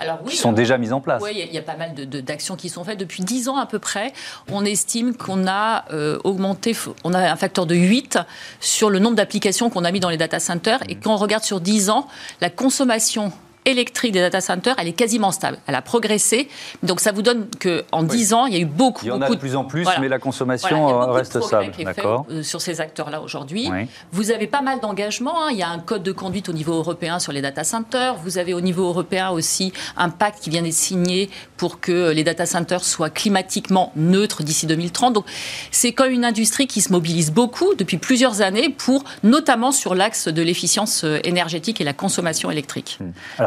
Alors, 0.00 0.18
oui, 0.24 0.32
qui 0.32 0.36
sont 0.36 0.52
déjà 0.52 0.78
mises 0.78 0.92
en 0.92 1.00
place. 1.00 1.22
Oui, 1.22 1.30
il 1.34 1.54
y, 1.54 1.58
a 1.58 1.62
pas 1.62 1.76
mal 1.76 1.94
d'actions 1.94 2.56
qui 2.56 2.68
sont 2.68 2.84
faites. 2.84 2.98
Depuis 2.98 3.22
10 3.22 3.48
ans 3.48 3.56
à 3.56 3.66
peu 3.66 3.78
près, 3.78 4.12
on 4.50 4.64
estime 4.64 5.16
qu'on 5.16 5.46
a 5.46 5.84
euh, 5.92 6.18
augmenté, 6.24 6.76
on 7.04 7.14
a 7.14 7.18
un 7.18 7.36
facteur 7.36 7.66
de 7.66 7.74
8 7.74 8.18
sur 8.60 8.90
le 8.90 8.98
nombre 8.98 9.16
d'applications 9.16 9.70
qu'on 9.70 9.84
a 9.84 9.92
mis 9.92 10.00
dans 10.00 10.10
les 10.10 10.16
data 10.16 10.40
centers. 10.40 10.80
Et 10.88 10.96
quand 10.96 11.14
on 11.14 11.16
regarde 11.16 11.44
sur 11.44 11.60
10 11.60 11.90
ans, 11.90 12.06
la 12.40 12.50
consommation 12.50 13.32
électrique 13.64 14.12
des 14.12 14.20
data 14.20 14.40
centers, 14.40 14.74
elle 14.78 14.88
est 14.88 14.92
quasiment 14.92 15.32
stable. 15.32 15.58
Elle 15.66 15.74
a 15.74 15.82
progressé. 15.82 16.48
Donc 16.82 17.00
ça 17.00 17.12
vous 17.12 17.22
donne 17.22 17.46
qu'en 17.60 18.02
10 18.02 18.34
ans, 18.34 18.46
il 18.46 18.54
y 18.54 18.56
a 18.56 18.60
eu 18.60 18.66
beaucoup. 18.66 19.04
Il 19.04 19.08
y 19.08 19.12
en 19.12 19.22
a 19.22 19.28
de 19.28 19.36
plus 19.36 19.56
en 19.56 19.64
plus, 19.64 19.86
mais 20.00 20.08
la 20.08 20.18
consommation 20.18 21.02
euh, 21.02 21.12
reste 21.12 21.40
stable. 21.40 21.72
D'accord. 21.84 22.26
Euh, 22.30 22.42
sur 22.42 22.60
ces 22.60 22.80
acteurs-là 22.80 23.20
aujourd'hui. 23.20 23.70
Vous 24.12 24.30
avez 24.30 24.46
pas 24.46 24.62
mal 24.62 24.80
d'engagements. 24.80 25.44
Hein. 25.44 25.48
Il 25.52 25.58
y 25.58 25.62
a 25.62 25.68
un 25.68 25.78
code 25.78 26.02
de 26.02 26.12
conduite 26.12 26.48
au 26.48 26.52
niveau 26.52 26.74
européen 26.74 27.18
sur 27.18 27.32
les 27.32 27.42
data 27.42 27.64
centers. 27.64 28.16
Vous 28.16 28.38
avez 28.38 28.54
au 28.54 28.60
niveau 28.60 28.84
européen 28.86 29.30
aussi 29.30 29.72
un 29.96 30.10
pacte 30.10 30.42
qui 30.42 30.50
vient 30.50 30.62
d'être 30.62 30.72
signé 30.72 31.30
pour 31.56 31.80
que 31.80 32.10
les 32.10 32.24
data 32.24 32.46
centers 32.46 32.84
soient 32.84 33.10
climatiquement 33.10 33.92
neutres 33.96 34.42
d'ici 34.42 34.66
2030. 34.66 35.14
Donc 35.14 35.26
c'est 35.70 35.92
comme 35.92 36.10
une 36.10 36.24
industrie 36.24 36.66
qui 36.66 36.80
se 36.80 36.92
mobilise 36.92 37.32
beaucoup 37.32 37.74
depuis 37.74 37.98
plusieurs 37.98 38.42
années 38.42 38.68
pour, 38.68 39.04
notamment 39.22 39.72
sur 39.72 39.94
l'axe 39.94 40.28
de 40.28 40.42
l'efficience 40.42 41.04
euh, 41.04 41.18
énergétique 41.24 41.80
et 41.80 41.84
la 41.84 41.92
consommation 41.92 42.50
électrique. 42.50 42.98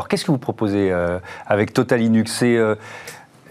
Alors 0.08 0.12
qu'est-ce 0.12 0.24
que 0.24 0.32
vous 0.32 0.38
proposez 0.38 0.90
euh, 0.90 1.20
avec 1.48 1.74
Total 1.74 2.00
Linux 2.00 2.40
euh, 2.42 2.76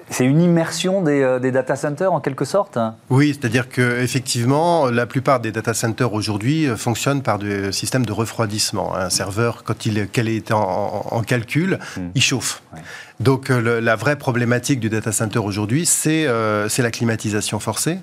c'est 0.08 0.25
une 0.25 0.40
immersion 0.40 1.04
euh, 1.06 1.38
des, 1.38 1.50
data 1.50 1.76
centers 1.76 2.10
en 2.10 2.20
quelque 2.20 2.46
sorte 2.46 2.78
hein? 2.78 2.94
Oui, 3.10 3.36
c'est-à-dire 3.38 3.68
qu'effectivement, 3.68 4.86
la 4.86 5.04
plupart 5.04 5.40
des 5.40 5.52
data 5.52 5.75
centers 5.75 6.14
aujourd'hui 6.14 6.66
fonctionnent 6.75 7.20
par 7.20 7.38
des 7.38 7.72
systèmes 7.72 8.06
de 8.06 8.12
refroidissement. 8.12 8.96
Un 8.96 9.10
serveur, 9.10 9.64
quand 9.64 9.84
il 9.84 9.98
est 9.98 10.52
en, 10.52 11.22
calcul, 11.26 11.78
hmm. 11.98 12.08
il 12.14 12.22
chauffe. 12.22 12.62
Donc 13.20 13.50
la 13.50 13.96
vraie 13.96 14.16
problématique 14.16 14.80
du 14.80 14.88
data 14.88 15.12
center 15.12 15.40
aujourd'hui, 15.40 15.84
c'est 15.84 16.25
la 16.26 16.90
climatisation 16.90 17.58
forcée. 17.60 17.98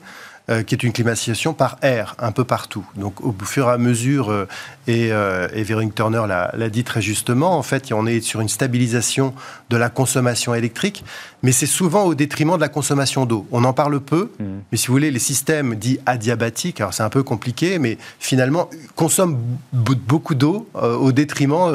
Euh, 0.49 0.61
qui 0.61 0.75
est 0.75 0.83
une 0.83 0.91
climatisation 0.91 1.53
par 1.53 1.77
air, 1.83 2.17
un 2.19 2.33
peu 2.33 2.43
partout. 2.43 2.85
Donc 2.97 3.23
au 3.23 3.33
fur 3.45 3.69
et 3.69 3.71
à 3.71 3.77
mesure, 3.77 4.29
euh, 4.29 4.45
et, 4.87 5.13
euh, 5.13 5.47
et 5.53 5.63
Véronique 5.63 5.95
Turner 5.95 6.25
l'a 6.27 6.69
dit 6.69 6.83
très 6.83 7.01
justement, 7.01 7.57
en 7.57 7.63
fait, 7.63 7.93
on 7.93 8.05
est 8.05 8.19
sur 8.19 8.41
une 8.41 8.49
stabilisation 8.49 9.33
de 9.69 9.77
la 9.77 9.87
consommation 9.87 10.53
électrique, 10.53 11.05
mais 11.43 11.53
c'est 11.53 11.65
souvent 11.65 12.03
au 12.03 12.13
détriment 12.13 12.57
de 12.57 12.59
la 12.59 12.67
consommation 12.67 13.25
d'eau. 13.25 13.47
On 13.53 13.63
en 13.63 13.71
parle 13.71 14.01
peu, 14.01 14.31
mmh. 14.37 14.43
mais 14.69 14.77
si 14.77 14.87
vous 14.87 14.93
voulez, 14.93 15.11
les 15.11 15.19
systèmes 15.19 15.75
dits 15.75 15.99
adiabatiques, 16.05 16.81
alors 16.81 16.93
c'est 16.93 17.03
un 17.03 17.09
peu 17.09 17.23
compliqué, 17.23 17.79
mais 17.79 17.97
finalement 18.19 18.69
consomment 18.97 19.39
beaucoup 19.71 20.35
d'eau 20.35 20.67
au 20.73 21.13
détriment, 21.13 21.71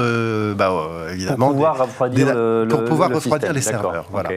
bah, 0.59 0.87
évidemment, 1.11 1.47
pour 1.47 1.55
pouvoir 1.55 1.79
refroidir, 1.79 2.27
pour 2.69 2.85
pouvoir 2.85 3.11
refroidir 3.15 3.55
les 3.55 3.63
serveurs. 3.63 4.11
Voilà. 4.13 4.29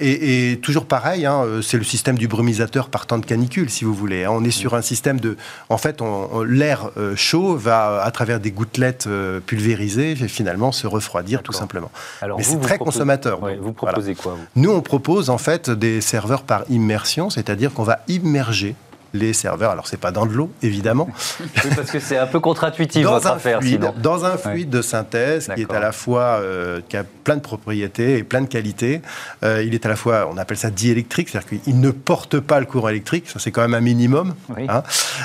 Et, 0.00 0.58
toujours 0.62 0.86
pareil, 0.86 1.26
hein, 1.26 1.44
c'est 1.60 1.76
le 1.76 1.84
système 1.84 2.16
du 2.16 2.28
brumisateur 2.28 2.88
partant 2.88 3.18
de 3.18 3.25
canicule, 3.26 3.68
si 3.70 3.84
vous 3.84 3.94
voulez. 3.94 4.24
Hein. 4.24 4.30
On 4.32 4.44
est 4.44 4.50
sur 4.50 4.74
un 4.74 4.82
système 4.82 5.20
de... 5.20 5.36
En 5.68 5.78
fait, 5.78 6.02
l'air 6.46 6.90
euh, 6.96 7.14
chaud 7.16 7.56
va, 7.56 8.02
à 8.02 8.10
travers 8.10 8.40
des 8.40 8.50
gouttelettes 8.50 9.06
euh, 9.06 9.40
pulvérisées, 9.40 10.14
finalement 10.14 10.72
se 10.72 10.86
refroidir 10.86 11.42
tout 11.42 11.52
simplement. 11.52 11.90
Alors 12.22 12.38
Mais 12.38 12.44
c'est 12.44 12.60
très 12.60 12.78
consommateur. 12.78 13.40
vous 13.60 13.72
proposez 13.72 14.14
quoi 14.14 14.36
Nous, 14.54 14.70
on 14.70 14.80
propose 14.80 15.30
en 15.30 15.38
fait 15.38 15.70
des 15.70 16.00
serveurs 16.00 16.42
par 16.42 16.64
immersion, 16.70 17.30
c'est-à-dire 17.30 17.72
qu'on 17.72 17.82
va 17.82 18.00
immerger 18.08 18.74
les 19.14 19.32
serveurs. 19.32 19.70
Alors, 19.70 19.86
c'est 19.86 19.96
pas 19.96 20.10
dans 20.10 20.26
de 20.26 20.32
l'eau, 20.32 20.50
évidemment. 20.62 21.08
parce 21.76 21.90
que 21.90 22.00
c'est 22.00 22.18
un 22.18 22.26
peu 22.26 22.40
contre-intuitif 22.40 23.06
votre 23.06 23.26
affaire, 23.26 23.62
sinon. 23.62 23.94
Dans 24.02 24.24
un 24.24 24.36
fluide 24.36 24.70
de 24.70 24.82
synthèse 24.82 25.50
qui 25.54 25.62
est 25.62 25.72
à 25.72 25.80
la 25.80 25.92
fois, 25.92 26.40
euh, 26.40 26.80
qui 26.88 26.96
a 26.96 27.04
plein 27.24 27.36
de 27.36 27.40
propriétés 27.40 28.18
et 28.18 28.24
plein 28.24 28.40
de 28.40 28.46
qualités. 28.46 29.00
Euh, 29.42 29.62
il 29.64 29.74
est 29.74 29.84
à 29.86 29.88
la 29.88 29.96
fois, 29.96 30.28
on 30.30 30.36
appelle 30.36 30.56
ça 30.56 30.70
diélectrique, 30.70 31.28
c'est-à-dire 31.28 31.60
qu'il 31.62 31.80
ne 31.80 31.90
porte 31.90 32.40
pas 32.40 32.60
le 32.60 32.66
courant 32.66 32.88
électrique, 32.88 33.28
ça 33.28 33.38
c'est 33.38 33.50
quand 33.50 33.62
même 33.62 33.74
un 33.74 33.80
minimum. 33.80 34.34
Hein. 34.68 34.82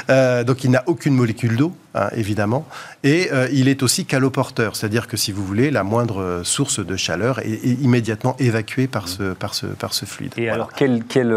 Euh, 0.10 0.44
donc, 0.44 0.64
il 0.64 0.72
n'a 0.72 0.84
aucune 0.88 1.14
molécule 1.14 1.56
d'eau, 1.56 1.76
hein, 1.96 2.10
évidemment. 2.16 2.66
Et 3.04 3.30
il 3.52 3.68
est 3.68 3.84
aussi 3.84 4.06
caloporteur, 4.06 4.76
c'est-à-dire 4.76 5.08
que 5.08 5.18
si 5.18 5.32
vous 5.32 5.44
voulez, 5.46 5.72
la 5.72 5.84
moindre 5.84 6.42
source 6.44 6.86
de 6.86 6.96
chaleur 6.96 7.40
est, 7.40 7.66
immédiatement 7.82 8.36
évacuée 8.40 8.88
par 8.88 9.08
ce, 9.08 9.34
par 9.34 9.56
ce, 9.56 9.66
par 9.66 9.94
ce 9.94 10.06
fluide. 10.06 10.34
Et 10.38 10.50
alors, 10.50 10.72
quel, 10.74 11.04
quel 11.04 11.32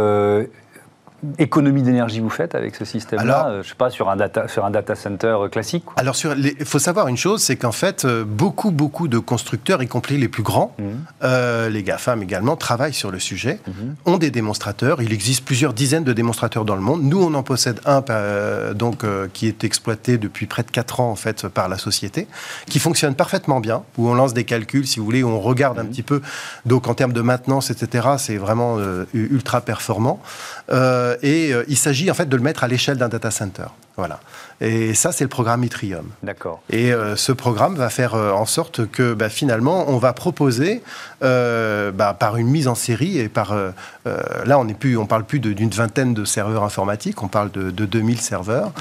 économie 1.38 1.82
d'énergie 1.82 2.20
vous 2.20 2.30
faites 2.30 2.54
avec 2.54 2.74
ce 2.74 2.84
système-là 2.84 3.48
euh, 3.48 3.52
Je 3.54 3.58
ne 3.58 3.62
sais 3.70 3.74
pas, 3.74 3.90
sur 3.90 4.08
un 4.10 4.16
data, 4.16 4.48
sur 4.48 4.64
un 4.64 4.70
data 4.70 4.94
center 4.94 5.26
euh, 5.26 5.48
classique 5.48 5.84
Alors, 5.96 6.16
il 6.36 6.64
faut 6.64 6.78
savoir 6.78 7.08
une 7.08 7.16
chose, 7.16 7.42
c'est 7.42 7.56
qu'en 7.56 7.72
fait, 7.72 8.04
euh, 8.04 8.24
beaucoup, 8.24 8.70
beaucoup 8.70 9.08
de 9.08 9.18
constructeurs, 9.18 9.82
y 9.82 9.88
compris 9.88 10.16
les 10.18 10.28
plus 10.28 10.42
grands, 10.42 10.74
mhm. 10.78 11.68
les 11.70 11.82
GAFAM 11.82 12.22
également, 12.22 12.56
travaillent 12.56 12.94
sur 12.94 13.10
le 13.10 13.18
sujet, 13.18 13.60
mhm. 13.66 13.96
ont 14.06 14.18
des 14.18 14.30
démonstrateurs. 14.30 15.02
Il 15.02 15.12
existe 15.12 15.44
plusieurs 15.44 15.72
dizaines 15.72 16.04
de 16.04 16.12
démonstrateurs 16.12 16.64
dans 16.64 16.76
le 16.76 16.82
monde. 16.82 17.02
Nous, 17.02 17.22
on 17.22 17.34
en 17.34 17.42
possède 17.42 17.80
un 17.84 18.02
donc, 18.74 19.04
qui 19.32 19.46
est 19.48 19.64
exploité 19.64 20.18
depuis 20.18 20.46
près 20.46 20.62
de 20.62 20.70
4 20.70 21.00
ans, 21.00 21.10
en 21.10 21.16
fait, 21.16 21.48
par 21.48 21.68
la 21.68 21.78
société, 21.78 22.26
qui 22.66 22.78
fonctionne 22.78 23.14
parfaitement 23.14 23.60
bien, 23.60 23.82
où 23.96 24.08
on 24.08 24.14
lance 24.14 24.34
des 24.34 24.44
calculs, 24.44 24.86
si 24.86 24.98
vous 24.98 25.04
voulez, 25.04 25.22
où 25.22 25.28
on 25.28 25.40
regarde 25.40 25.78
un 25.78 25.84
mhm. 25.84 25.90
petit 25.90 26.02
peu. 26.02 26.20
Donc, 26.66 26.88
en 26.88 26.94
termes 26.94 27.12
de 27.12 27.22
maintenance, 27.22 27.70
etc., 27.70 28.08
c'est 28.18 28.36
vraiment 28.36 28.78
ultra 29.14 29.60
performant. 29.60 30.20
Euh, 30.70 31.16
et 31.22 31.52
euh, 31.52 31.64
il 31.68 31.76
s'agit 31.76 32.10
en 32.10 32.14
fait 32.14 32.28
de 32.28 32.36
le 32.36 32.42
mettre 32.42 32.64
à 32.64 32.68
l'échelle 32.68 32.96
d'un 32.96 33.08
data 33.08 33.30
center. 33.30 33.66
Voilà. 33.96 34.20
Et 34.60 34.94
ça, 34.94 35.12
c'est 35.12 35.24
le 35.24 35.28
programme 35.28 35.64
Itrium. 35.64 36.06
D'accord. 36.22 36.60
Et 36.70 36.92
euh, 36.92 37.16
ce 37.16 37.32
programme 37.32 37.74
va 37.74 37.90
faire 37.90 38.14
euh, 38.14 38.32
en 38.32 38.46
sorte 38.46 38.86
que 38.86 39.14
bah, 39.14 39.28
finalement, 39.28 39.84
on 39.88 39.98
va 39.98 40.12
proposer 40.12 40.82
euh, 41.22 41.90
bah, 41.90 42.14
par 42.18 42.36
une 42.36 42.48
mise 42.48 42.68
en 42.68 42.74
série 42.74 43.18
et 43.18 43.28
par 43.28 43.54
là, 43.54 44.58
on 44.58 44.64
ne 44.64 45.04
parle 45.06 45.24
plus 45.24 45.40
d'une 45.40 45.70
vingtaine 45.70 46.14
de 46.14 46.24
serveurs 46.24 46.62
informatiques, 46.62 47.22
on 47.22 47.28
parle 47.28 47.50
de, 47.50 47.70
2000 47.70 48.20
serveurs. 48.20 48.72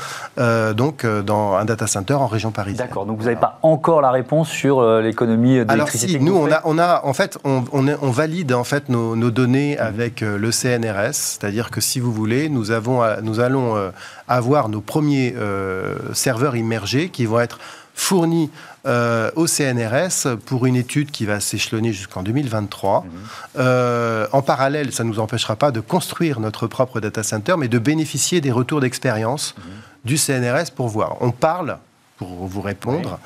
donc, 0.75 1.05
dans 1.05 1.55
un 1.55 1.65
data 1.65 1.87
center 1.87 2.13
en 2.13 2.27
région 2.27 2.51
parisienne. 2.51 2.87
D'accord. 2.87 3.05
Donc, 3.05 3.17
vous 3.17 3.25
n'avez 3.25 3.39
pas 3.39 3.59
encore 3.61 4.01
la 4.01 4.11
réponse 4.11 4.49
sur 4.49 4.83
l'économie 5.01 5.65
d'électricité. 5.65 5.73
Alors, 5.73 5.89
si, 5.89 6.19
nous, 6.19 6.35
on 6.35 6.51
a, 6.51 6.61
on 6.65 6.77
a, 6.77 7.01
en 7.03 7.13
fait, 7.13 7.37
on, 7.43 7.63
on, 7.71 8.11
valide 8.11 8.53
en 8.53 8.63
fait 8.63 8.89
nos, 8.89 9.15
nos 9.15 9.31
données 9.31 9.77
avec 9.77 10.21
le 10.21 10.51
CNRS, 10.51 11.13
c'est-à-dire 11.13 11.71
que 11.71 11.81
si 11.81 11.99
vous 11.99 12.11
voulez, 12.11 12.49
nous 12.49 12.71
avons, 12.71 13.01
nous 13.21 13.39
allons 13.39 13.91
avoir 14.27 14.69
nos 14.69 14.81
premiers 14.81 15.33
euh, 15.37 16.13
serveurs 16.13 16.55
immergés 16.55 17.09
qui 17.09 17.25
vont 17.25 17.39
être 17.39 17.59
fournis 17.95 18.49
euh, 18.85 19.31
au 19.35 19.47
CNRS 19.47 20.37
pour 20.45 20.65
une 20.65 20.75
étude 20.75 21.11
qui 21.11 21.25
va 21.25 21.39
s'échelonner 21.39 21.93
jusqu'en 21.93 22.23
2023. 22.23 23.01
Mhm. 23.01 23.11
Euh, 23.57 24.27
en 24.31 24.41
parallèle, 24.41 24.91
ça 24.91 25.03
ne 25.03 25.09
nous 25.09 25.19
empêchera 25.19 25.55
pas 25.55 25.71
de 25.71 25.79
construire 25.79 26.39
notre 26.39 26.67
propre 26.67 26.99
data 26.99 27.23
center, 27.23 27.55
mais 27.57 27.67
de 27.67 27.79
bénéficier 27.79 28.41
des 28.41 28.51
retours 28.51 28.81
d'expérience 28.81 29.55
mhm. 29.57 29.63
du 30.05 30.17
CNRS 30.17 30.71
pour 30.75 30.89
voir. 30.89 31.17
On 31.21 31.31
parle, 31.31 31.77
pour 32.17 32.47
vous 32.47 32.61
répondre, 32.61 33.19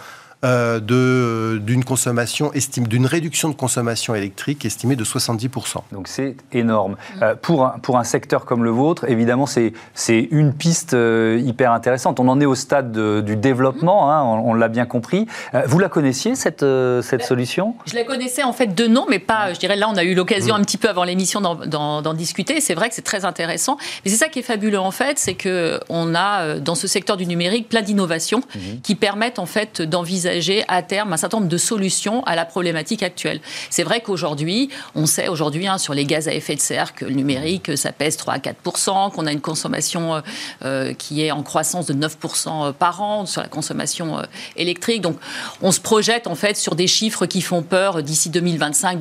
euh, 0.46 1.58
d'une 1.58 1.84
consommation 1.84 2.54
estime, 2.54 2.88
d'une 2.88 3.08
réduction 3.08 3.50
de 3.50 3.56
consommation 3.56 4.14
électrique 4.14 4.66
estimée 4.66 4.96
de 4.96 5.04
70%. 5.04 5.78
Donc 5.92 6.08
c'est 6.08 6.36
énorme. 6.52 6.96
Euh, 7.24 7.34
pour, 7.34 7.66
un, 7.66 7.80
pour 7.80 7.98
un 7.98 8.04
secteur 8.04 8.46
comme 8.46 8.64
le 8.64 8.70
vôtre, 8.70 9.10
évidemment, 9.10 9.48
c'est 9.48 9.74
une 10.30 10.54
piste 10.54 10.94
euh, 10.94 11.42
hyper 11.44 11.72
intéressante. 11.72 12.20
On 12.20 12.28
en 12.28 12.40
est 12.40 12.46
au 12.46 12.54
stade 12.54 12.92
du 13.24 13.36
développement, 13.36 14.12
hein, 14.12 14.22
on, 14.24 14.54
l'a 14.54 14.68
bien 14.68 14.86
compris. 14.86 15.26
vous 15.66 15.80
la 15.80 15.90
connaissiez, 15.90 16.36
cette, 16.36 16.64
cette 17.02 17.24
solution? 17.24 17.76
Je 17.88 17.96
la 17.96 18.04
connaissais 18.04 18.44
en 18.44 18.54
fait 18.54 18.76
de 18.76 18.86
nom, 18.86 19.08
mais 19.10 19.20
pas, 19.20 19.54
je 19.54 19.60
dirais, 19.60 19.76
là, 19.76 19.90
on 19.90 19.98
a 19.98 20.04
eu 20.04 20.14
l'occasion 20.14 20.56
mm. 20.56 20.60
un 20.60 20.64
petit 20.64 20.78
peu 20.78 20.88
avant 20.88 21.04
l'émission 21.04 21.42
d'en 21.42 22.14
discuter. 22.14 22.62
C'est 22.62 22.76
vrai 22.76 22.90
que 22.90 22.96
c'est 22.96 23.02
très 23.02 23.26
intéressant. 23.26 23.78
Mais 24.06 24.12
c'est 24.12 24.18
ça 24.18 24.30
qui 24.30 24.40
est 24.40 24.44
fabuleux, 24.44 24.80
en 24.80 24.92
fait, 24.92 25.18
c'est 25.18 25.36
qu'on 25.36 26.14
a, 26.14 26.60
dans 26.60 26.76
ce 26.76 26.88
secteur 26.88 27.18
du 27.18 27.26
numérique, 27.26 27.70
plein 27.70 27.82
d'innovations 27.82 28.40
mm-hmm. 28.40 28.82
qui 28.84 28.94
permettent, 28.94 29.40
en 29.40 29.48
fait, 29.48 29.82
d'envisager 29.82 30.27
à 30.68 30.82
terme 30.82 31.14
un 31.14 31.18
certain 31.18 31.38
nombre 31.38 31.50
de 31.50 31.58
solutions 31.58 32.24
à 32.26 32.36
la 32.36 32.46
problématique 32.46 33.04
actuelle. 33.04 33.40
C'est 33.70 33.84
vrai 33.84 34.02
qu'aujourd'hui, 34.02 34.70
on 34.96 35.06
sait 35.06 35.28
aujourd'hui 35.28 35.68
hein, 35.68 35.78
sur 35.78 35.94
les 35.94 36.06
gaz 36.06 36.28
à 36.28 36.34
effet 36.34 36.56
de 36.56 36.62
serre 36.62 36.94
que 36.94 37.06
le 37.06 37.14
numérique, 37.14 37.78
ça 37.78 37.92
pèse 37.92 38.18
3 38.18 38.36
à 38.36 38.38
4% 38.40 39.12
qu'on 39.12 39.26
a 39.26 39.32
une 39.32 39.42
consommation 39.42 40.16
euh, 40.16 40.22
euh, 40.64 40.94
qui 40.94 41.24
est 41.24 41.32
en 41.32 41.44
croissance 41.44 41.86
de 41.86 41.94
9% 41.94 42.68
euh, 42.68 42.72
par 42.72 43.02
an 43.02 43.26
sur 43.26 43.42
la 43.42 43.48
consommation 43.48 44.22
électrique. 44.56 45.02
Donc, 45.02 45.18
on 45.62 45.72
se 45.72 45.80
projette 45.80 46.28
en 46.28 46.36
fait 46.36 46.58
sur 46.58 46.76
des 46.76 46.88
chiffres 46.88 47.26
qui 47.26 47.42
font 47.42 47.62
peur 47.62 48.04
d'ici 48.04 48.30
2025, 48.30 48.98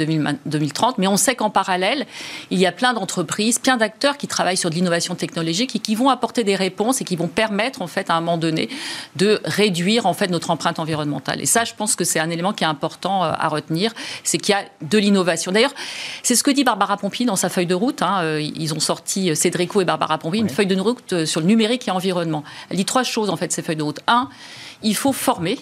2030. 0.47 0.99
Mais 0.99 1.07
on 1.07 1.17
sait 1.17 1.35
qu'en 1.35 1.51
parallèle, 1.51 2.07
il 2.51 2.59
y 2.59 2.67
a 2.67 2.73
plein 2.73 2.93
d'entreprises, 2.93 3.59
plein 3.59 3.77
d'acteurs 3.77 4.17
qui 4.17 4.27
travaillent 4.27 4.57
sur 4.57 4.71
de 4.71 4.75
l'innovation 4.75 5.15
technologique 5.15 5.77
et 5.77 5.79
qui 5.79 5.95
vont 5.95 6.09
apporter 6.09 6.45
des 6.45 6.57
réponses 6.57 7.01
et 7.01 7.05
qui 7.05 7.17
vont 7.17 7.29
permettre 7.29 7.83
en 7.83 7.87
fait 7.87 8.11
à 8.11 8.15
un 8.15 8.21
moment 8.21 8.39
donné 8.39 8.69
de 9.17 9.41
réduire 9.45 10.07
en 10.07 10.15
fait 10.15 10.29
notre 10.29 10.51
empreinte 10.51 10.79
environnementale. 10.79 11.16
Et 11.39 11.47
ça, 11.47 11.65
je 11.65 11.75
pense 11.75 11.97
que 11.97 12.05
c'est 12.05 12.21
un 12.21 12.31
élément 12.31 12.53
qui 12.53 12.65
est 12.65 12.67
important 12.67 13.23
à 13.23 13.49
retenir, 13.49 13.93
c'est 14.25 14.39
qu'il 14.39 14.55
y 14.55 14.59
a 14.59 14.65
de 14.83 14.99
l'innovation. 14.99 15.53
D'ailleurs, 15.53 15.75
c'est 16.23 16.37
ce 16.37 16.43
que 16.43 16.51
dit 16.51 16.65
Barbara 16.65 16.97
Pompi 16.97 17.25
dans 17.25 17.37
sa 17.37 17.49
feuille 17.49 17.67
de 17.67 17.75
route. 17.75 18.03
Hein. 18.03 18.39
Ils 18.39 18.75
ont 18.75 18.81
sorti, 18.81 19.35
Cédrico 19.35 19.81
et 19.81 19.85
Barbara 19.85 20.19
Pompi, 20.19 20.39
une 20.39 20.49
feuille 20.49 20.67
de 20.67 20.81
route 20.81 21.25
sur 21.25 21.41
le 21.41 21.47
numérique 21.47 21.89
et 21.89 21.91
environnement. 21.91 22.45
Elle 22.71 22.77
dit 22.77 22.85
trois 22.85 23.03
choses, 23.03 23.31
en 23.31 23.37
fait, 23.37 23.53
ces 23.53 23.63
feuilles 23.63 23.77
de 23.77 23.83
route. 23.83 24.01
Un, 24.07 24.29
il 24.83 24.95
faut 24.95 25.13
former 25.13 25.59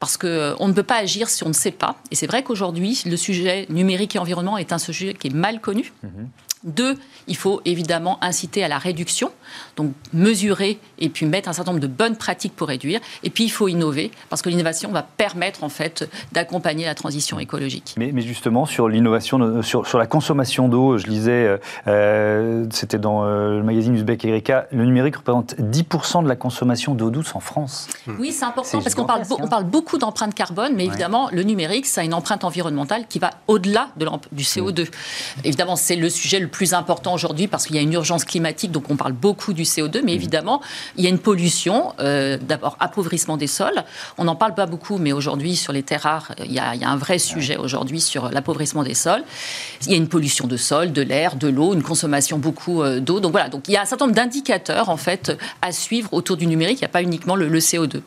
parce 0.00 0.16
qu'on 0.16 0.26
euh, 0.26 0.66
ne 0.66 0.72
peut 0.72 0.82
pas 0.82 0.96
agir 0.96 1.28
si 1.28 1.44
on 1.44 1.48
ne 1.48 1.54
sait 1.54 1.70
pas. 1.70 1.96
Et 2.10 2.14
c'est 2.14 2.26
vrai 2.26 2.42
qu'aujourd'hui, 2.42 3.02
le 3.04 3.16
sujet 3.16 3.66
numérique 3.68 4.16
et 4.16 4.18
environnement 4.18 4.56
est 4.56 4.72
un 4.72 4.78
sujet 4.78 5.14
qui 5.14 5.28
est 5.28 5.34
mal 5.34 5.60
connu. 5.60 5.92
Mhm. 6.02 6.28
Deux, 6.64 6.98
il 7.26 7.36
faut 7.36 7.62
évidemment 7.64 8.22
inciter 8.22 8.62
à 8.62 8.68
la 8.68 8.76
réduction, 8.76 9.30
donc 9.76 9.92
mesurer 10.12 10.78
et 10.98 11.08
puis 11.08 11.24
mettre 11.24 11.48
un 11.48 11.54
certain 11.54 11.70
nombre 11.70 11.82
de 11.82 11.86
bonnes 11.86 12.16
pratiques 12.16 12.54
pour 12.54 12.68
réduire. 12.68 13.00
Et 13.22 13.30
puis 13.30 13.44
il 13.44 13.48
faut 13.48 13.68
innover, 13.68 14.10
parce 14.28 14.42
que 14.42 14.50
l'innovation 14.50 14.90
va 14.90 15.02
permettre 15.02 15.64
en 15.64 15.70
fait 15.70 16.06
d'accompagner 16.32 16.84
la 16.84 16.94
transition 16.94 17.38
écologique. 17.38 17.94
Mais, 17.96 18.12
justement, 18.20 18.66
sur 18.66 18.88
l'innovation, 18.88 19.40
euh, 19.40 19.62
sur, 19.62 19.86
sur, 19.86 19.98
la 19.98 20.06
consommation 20.06 20.68
d'eau, 20.68 20.98
je 20.98 21.06
lisais, 21.06 21.30
euh, 21.30 21.56
euh, 21.86 22.66
c'était 22.70 22.98
dans 22.98 23.24
le 23.24 23.62
magazine 23.62 23.94
Uzbek 23.94 24.24
Erika, 24.26 24.66
le 24.70 24.84
numérique 24.84 25.16
représente 25.16 25.54
10% 25.54 26.22
de 26.24 26.28
la 26.28 26.36
consommation 26.36 26.94
d'eau 26.94 27.10
douce 27.10 27.34
en 27.34 27.40
France. 27.40 27.88
Oui, 28.18 28.32
c'est 28.32 28.44
important, 28.44 28.82
parce 28.82 28.94
qu'on 28.94 29.06
parle, 29.06 29.22
on 29.30 29.48
parle 29.48 29.64
beaucoup 29.64 29.96
d'empreinte 29.96 30.34
carbone, 30.34 30.74
mais 30.74 30.84
évidemment, 30.84 31.30
le 31.32 31.42
numérique, 31.42 31.86
ça 31.86 32.02
a 32.02 32.04
une 32.04 32.14
empreinte 32.14 32.44
environnementale 32.44 33.06
qui 33.08 33.18
va 33.18 33.30
au-delà 33.48 33.88
de 33.96 34.06
du 34.32 34.42
CO2. 34.42 34.88
Évidemment, 35.44 35.76
c'est 35.76 35.96
le 35.96 36.10
sujet 36.10 36.40
le 36.40 36.49
plus 36.50 36.74
important 36.74 37.14
aujourd'hui 37.14 37.48
parce 37.48 37.66
qu'il 37.66 37.76
y 37.76 37.78
a 37.78 37.82
une 37.82 37.92
urgence 37.92 38.24
climatique, 38.24 38.72
donc 38.72 38.90
on 38.90 38.96
parle 38.96 39.12
beaucoup 39.12 39.52
du 39.52 39.62
CO2, 39.62 40.00
mais 40.04 40.12
mmh. 40.12 40.14
évidemment, 40.14 40.60
il 40.96 41.04
y 41.04 41.06
a 41.06 41.10
une 41.10 41.18
pollution, 41.18 41.94
euh, 42.00 42.38
d'abord 42.40 42.76
appauvrissement 42.80 43.36
des 43.36 43.46
sols. 43.46 43.84
On 44.18 44.24
n'en 44.24 44.36
parle 44.36 44.54
pas 44.54 44.66
beaucoup, 44.66 44.98
mais 44.98 45.12
aujourd'hui, 45.12 45.56
sur 45.56 45.72
les 45.72 45.82
terres 45.82 46.02
rares, 46.02 46.32
il 46.44 46.52
y 46.52 46.58
a, 46.58 46.72
un 46.82 46.96
vrai 46.96 47.18
sujet 47.18 47.56
aujourd'hui 47.56 48.00
sur 48.00 48.30
l'appauvrissement 48.30 48.82
des 48.82 48.94
sols. 48.94 49.22
Il 49.82 49.92
y 49.92 49.94
a 49.94 49.96
une 49.96 50.08
pollution 50.08 50.46
de 50.46 50.56
sol, 50.56 50.92
de 50.92 51.02
l'air, 51.02 51.36
de 51.36 51.48
l'eau, 51.48 51.74
une 51.74 51.82
consommation 51.82 52.38
beaucoup 52.38 52.82
euh, 52.82 53.00
d'eau. 53.00 53.20
Donc 53.20 53.32
voilà, 53.32 53.48
donc 53.48 53.68
il 53.68 53.72
y 53.72 53.76
a 53.76 53.82
un 53.82 53.84
certain 53.84 54.06
nombre 54.06 54.16
d'indicateurs 54.16 54.88
en 54.88 54.96
fait 54.96 55.36
à 55.62 55.72
suivre 55.72 56.12
autour 56.12 56.36
du 56.36 56.46
numérique. 56.46 56.78
Il 56.78 56.82
n'y 56.82 56.86
a 56.86 56.88
pas 56.88 57.02
uniquement 57.02 57.36
le, 57.36 57.48
CO2. 57.60 58.00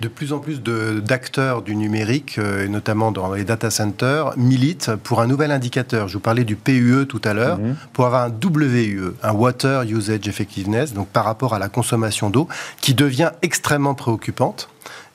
De 0.00 0.08
plus 0.08 0.32
en 0.32 0.38
plus 0.38 0.60
d'acteurs 0.60 1.62
du 1.62 1.76
numérique, 1.76 2.38
euh, 2.38 2.64
et 2.64 2.68
notamment 2.68 3.12
dans 3.12 3.32
les 3.32 3.44
data 3.44 3.70
centers, 3.70 4.32
militent 4.36 4.94
pour 4.96 5.20
un 5.20 5.26
nouvel 5.26 5.50
indicateur. 5.50 6.08
Je 6.08 6.14
vous 6.14 6.20
parlais 6.20 6.44
du 6.44 6.56
PUE 6.56 7.06
tout 7.06 7.22
à 7.24 7.32
l'heure. 7.32 7.58
Mmh 7.58 7.76
pour 7.92 8.06
avoir 8.06 8.24
un 8.24 8.30
WUE, 8.30 9.14
un 9.22 9.32
Water 9.32 9.82
Usage 9.82 10.26
Effectiveness, 10.28 10.92
donc 10.92 11.08
par 11.08 11.24
rapport 11.24 11.54
à 11.54 11.58
la 11.58 11.68
consommation 11.68 12.30
d'eau, 12.30 12.48
qui 12.80 12.94
devient 12.94 13.30
extrêmement 13.42 13.94
préoccupante 13.94 14.68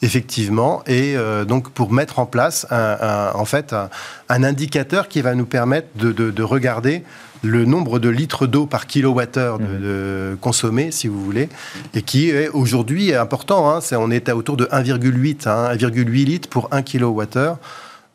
effectivement, 0.03 0.83
et 0.85 1.15
euh, 1.15 1.45
donc 1.45 1.71
pour 1.71 1.91
mettre 1.91 2.19
en 2.19 2.25
place 2.25 2.67
un, 2.69 3.31
en 3.33 3.45
fait 3.45 3.73
un, 3.73 4.43
indicateur 4.43 5.07
qui 5.07 5.21
va 5.21 5.33
nous 5.33 5.45
permettre 5.45 5.87
de, 5.95 6.43
regarder 6.43 7.03
le 7.41 7.63
nombre 7.63 7.99
de 7.99 8.09
litres 8.09 8.45
d'eau 8.45 8.65
par 8.65 8.85
kilowattheure 8.85 9.59
de, 9.59 9.63
mmh. 9.63 9.81
de 9.81 10.37
consommé, 10.41 10.91
si 10.91 11.07
vous 11.07 11.23
voulez, 11.23 11.47
et 11.93 12.01
qui 12.01 12.29
est 12.29 12.49
aujourd'hui 12.49 13.15
important. 13.15 13.73
Hein, 13.73 13.79
on 13.93 14.11
est 14.11 14.27
à 14.27 14.35
autour 14.35 14.57
de 14.57 14.65
1,8 14.65 15.47
hein, 15.47 15.73
1,8 15.73 16.25
litres 16.25 16.49
pour 16.49 16.67
1 16.71 16.81
kilowattheure. 16.81 17.57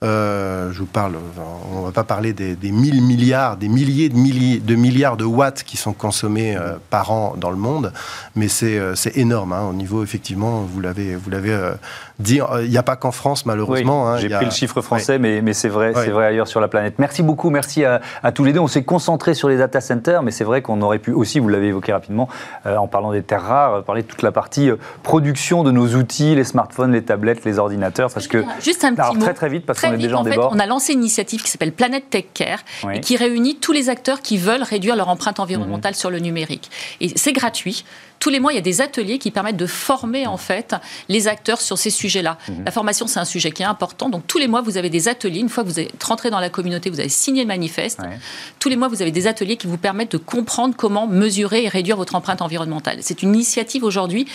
Euh, 0.05 0.71
je 0.71 0.79
vous 0.79 0.87
parle, 0.87 1.17
on 1.73 1.81
ne 1.81 1.87
va 1.87 1.91
pas 1.91 2.05
parler 2.05 2.33
des, 2.33 2.55
des 2.55 2.71
1000 2.71 3.03
milliards, 3.03 3.57
des 3.57 3.67
milliers 3.67 4.09
de, 4.09 4.15
milliers 4.15 4.61
de 4.61 4.75
milliards 4.77 5.17
de 5.17 5.25
watts 5.25 5.65
qui 5.65 5.77
sont 5.77 5.93
consommés 5.93 6.57
euh, 6.57 6.77
par 6.89 7.11
an 7.11 7.35
dans 7.37 7.51
le 7.51 7.57
monde, 7.57 7.93
mais 8.37 8.47
c'est 8.47 8.79
euh, 8.79 8.95
énorme 9.17 9.53
hein, 9.53 9.67
au 9.69 9.73
niveau, 9.73 10.05
effectivement, 10.05 10.61
vous 10.63 10.81
l'avez 10.81 11.17
dit, 12.19 12.41
il 12.63 12.71
n'y 12.71 12.79
a 12.79 12.83
pas 12.83 12.97
qu'en 12.97 13.13
France, 13.13 13.47
malheureusement. 13.47 14.09
Hein, 14.09 14.19
J'ai 14.19 14.29
pris 14.29 14.45
le 14.45 14.51
chiffre 14.51 14.81
français, 14.81 15.19
mais, 15.19 15.43
mais 15.43 15.53
c'est 15.53 15.69
vrai, 15.69 15.93
c'est 15.95 16.11
vrai 16.11 16.27
ailleurs 16.27 16.49
sur 16.49 16.61
la 16.61 16.69
planète. 16.69 16.95
Merci 16.99 17.23
beaucoup, 17.23 17.51
merci 17.51 17.85
à, 17.85 18.01
tous 18.33 18.45
les 18.45 18.53
deux. 18.53 18.61
On 18.61 18.67
s'est 18.67 18.85
concentré 18.85 19.35
sur 19.35 19.49
les 19.49 19.57
data 19.57 19.81
centers, 19.81 20.23
mais 20.23 20.31
c'est 20.31 20.45
vrai 20.45 20.63
qu'on 20.63 20.81
aurait 20.83 20.99
pu 20.99 21.13
aussi, 21.13 21.39
vous 21.39 21.49
l'avez 21.49 21.69
évoqué 21.69 21.93
rapidement, 21.93 22.29
en 22.65 22.87
parlant 22.87 23.13
des 23.13 23.23
terres 23.23 23.43
rares, 23.43 23.85
parler 23.85 24.03
de 24.03 24.09
toute 24.09 24.23
la 24.23 24.33
partie 24.33 24.71
production 25.03 25.63
de 25.63 25.71
nos 25.71 25.95
outils, 25.95 26.35
les 26.35 26.45
smartphones, 26.45 26.93
les 26.93 27.03
tablettes, 27.03 27.45
les 27.45 27.59
ordinateurs, 27.59 28.11
parce 28.13 28.29
que... 28.29 28.45
Juste 28.61 28.85
un 28.85 28.93
petit 28.93 29.01
alors, 29.01 29.19
Très 29.19 29.35
très 29.35 29.49
vite, 29.49 29.67
parce 29.67 29.81
que 29.81 30.15
en, 30.15 30.25
fait, 30.25 30.39
on 30.39 30.59
a 30.59 30.67
lancé 30.67 30.93
une 30.93 31.01
initiative 31.01 31.43
qui 31.43 31.51
s'appelle 31.51 31.73
Planète 31.73 32.11
Tech 32.11 32.27
Care 32.35 32.61
et 32.93 33.01
qui 33.01 33.17
réunit 33.17 33.57
tous 33.57 33.73
les 33.73 33.89
acteurs 33.89 34.21
qui 34.21 34.39
veulent 34.39 34.63
réduire 34.63 34.97
leur 34.97 35.09
empreinte 35.09 35.41
environnementale 35.41 35.95
sur 35.95 36.11
le 36.11 36.19
numérique. 36.19 36.71
Et 37.01 37.13
c'est 37.17 37.33
gratuit 37.33 37.85
tous 38.19 38.31
les 38.31 38.41
mois, 38.41 38.53
il 38.53 38.57
y 38.57 38.59
a 38.59 38.63
des 38.63 38.81
ateliers 38.81 39.19
qui 39.19 39.31
permettent 39.31 39.57
de 39.57 39.67
former 39.67 40.27
en 40.27 40.37
fait 40.37 40.75
les 41.09 41.29
acteurs 41.29 41.61
sur 41.61 41.79
ces 41.79 41.91
sujets-là. 41.91 42.39
Mhm. 42.49 42.65
La 42.65 42.71
formation, 42.71 43.07
c'est 43.07 43.21
un 43.21 43.25
sujet 43.25 43.51
qui 43.51 43.63
est 43.63 43.67
important. 43.67 44.09
Donc 44.09 44.27
tous 44.27 44.39
les 44.39 44.49
mois, 44.49 44.61
vous 44.61 44.77
avez 44.77 44.91
des 44.91 45.09
ateliers. 45.09 45.41
Une 45.41 45.49
fois 45.49 45.65
que 45.65 45.69
vous 45.69 45.81
êtes 45.81 46.03
rentré 46.03 46.31
dans 46.31 46.41
la 46.41 46.51
communauté, 46.51 46.91
vous 46.91 47.01
avez 47.01 47.09
signé 47.09 47.43
le 47.43 47.49
manifeste. 47.49 48.01
Tous 48.59 48.69
les 48.69 48.77
mois, 48.77 48.89
vous 48.89 49.03
avez 49.03 49.11
des 49.11 49.27
ateliers 49.27 49.57
qui 49.57 49.67
vous 49.67 49.79
permettent 49.79 50.13
de 50.13 50.19
comprendre 50.19 50.75
comment 50.77 51.07
mesurer 51.07 51.65
et 51.65 51.69
réduire 51.69 51.97
votre 51.97 52.15
empreinte 52.15 52.43
environnementale. 52.43 52.99
C'est 53.01 53.23
une 53.23 53.35
initiative 53.35 53.85
aujourd'hui. 53.85 54.27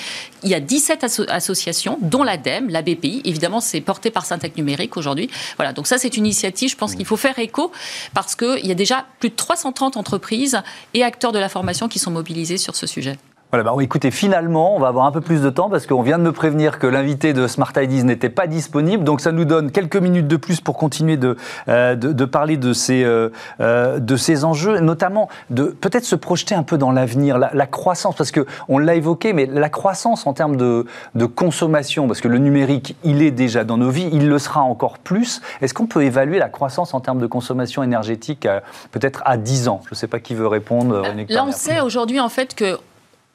Il 0.43 0.49
y 0.49 0.55
a 0.55 0.59
17 0.59 1.05
associations, 1.29 1.97
dont 2.01 2.23
l'ADEME, 2.23 2.69
la 2.69 2.81
BPI. 2.81 3.21
Évidemment, 3.25 3.59
c'est 3.59 3.81
porté 3.81 4.11
par 4.11 4.25
Syntec 4.25 4.57
Numérique 4.57 4.97
aujourd'hui. 4.97 5.29
Voilà. 5.57 5.73
Donc 5.73 5.87
ça, 5.87 5.97
c'est 5.97 6.17
une 6.17 6.25
initiative. 6.25 6.69
Je 6.69 6.77
pense 6.77 6.95
qu'il 6.95 7.05
faut 7.05 7.17
faire 7.17 7.37
écho 7.39 7.71
parce 8.13 8.35
qu'il 8.35 8.65
y 8.65 8.71
a 8.71 8.75
déjà 8.75 9.05
plus 9.19 9.29
de 9.29 9.35
330 9.35 9.97
entreprises 9.97 10.61
et 10.93 11.03
acteurs 11.03 11.31
de 11.31 11.39
la 11.39 11.49
formation 11.49 11.87
qui 11.87 11.99
sont 11.99 12.11
mobilisés 12.11 12.57
sur 12.57 12.75
ce 12.75 12.87
sujet. 12.87 13.17
Voilà, 13.53 13.69
bah, 13.69 13.83
écoutez, 13.83 14.09
finalement, 14.09 14.75
on 14.75 14.79
va 14.79 14.87
avoir 14.87 15.05
un 15.05 15.11
peu 15.11 15.21
plus 15.21 15.43
de 15.43 15.49
temps 15.51 15.69
parce 15.69 15.85
qu'on 15.85 16.01
vient 16.01 16.17
de 16.17 16.23
me 16.23 16.31
prévenir 16.31 16.79
que 16.79 16.87
l'invité 16.87 17.33
de 17.33 17.45
Smart 17.45 17.71
Ideas 17.77 18.01
n'était 18.01 18.31
pas 18.31 18.47
disponible. 18.47 19.03
Donc, 19.03 19.21
ça 19.21 19.31
nous 19.31 19.45
donne 19.45 19.69
quelques 19.69 19.97
minutes 19.97 20.27
de 20.27 20.37
plus 20.37 20.59
pour 20.59 20.75
continuer 20.75 21.17
de, 21.17 21.37
euh, 21.67 21.93
de, 21.93 22.25
parler 22.25 22.57
de 22.57 22.73
ces, 22.73 23.03
euh, 23.03 23.29
euh, 23.59 23.99
de 23.99 24.15
ces 24.15 24.43
enjeux, 24.43 24.79
notamment 24.79 25.29
de 25.51 25.65
peut-être 25.65 26.03
se 26.03 26.15
projeter 26.15 26.55
un 26.55 26.63
peu 26.63 26.79
dans 26.79 26.91
l'avenir, 26.91 27.37
la, 27.37 27.67
croissance, 27.67 28.15
parce 28.15 28.31
qu'on 28.31 28.79
l'a 28.79 28.95
évoqué, 28.95 29.33
mais 29.33 29.45
la 29.45 29.69
croissance 29.69 30.25
en 30.25 30.33
termes 30.33 30.57
de, 30.57 30.87
de 31.13 31.25
consommation, 31.27 32.07
parce 32.07 32.21
que 32.21 32.29
le 32.29 32.39
numérique, 32.39 32.95
il 33.03 33.21
est 33.21 33.29
déjà 33.29 33.63
dans 33.63 33.77
nos 33.77 33.91
vies, 33.91 34.09
il 34.11 34.29
le 34.29 34.39
sera 34.39 34.61
encore 34.61 34.97
plus. 34.97 35.43
Est-ce 35.61 35.75
qu'on 35.75 35.85
peut 35.85 36.01
évaluer 36.01 36.39
la 36.39 36.49
croissance 36.49 36.95
en 36.95 37.01
termes 37.01 37.19
de 37.19 37.27
consommation 37.27 37.83
énergétique 37.83 38.47
peut-être 38.89 39.21
à 39.25 39.37
10 39.37 39.67
ans? 39.67 39.81
Je 39.85 39.89
ne 39.91 39.95
sais 39.95 40.07
pas 40.07 40.19
qui 40.19 40.33
veut 40.33 40.47
répondre. 40.47 41.03
Là, 41.29 41.45
on 41.47 41.51
sait 41.51 41.81
aujourd'hui 41.81 42.19
en 42.19 42.29
fait 42.29 42.55
que 42.55 42.79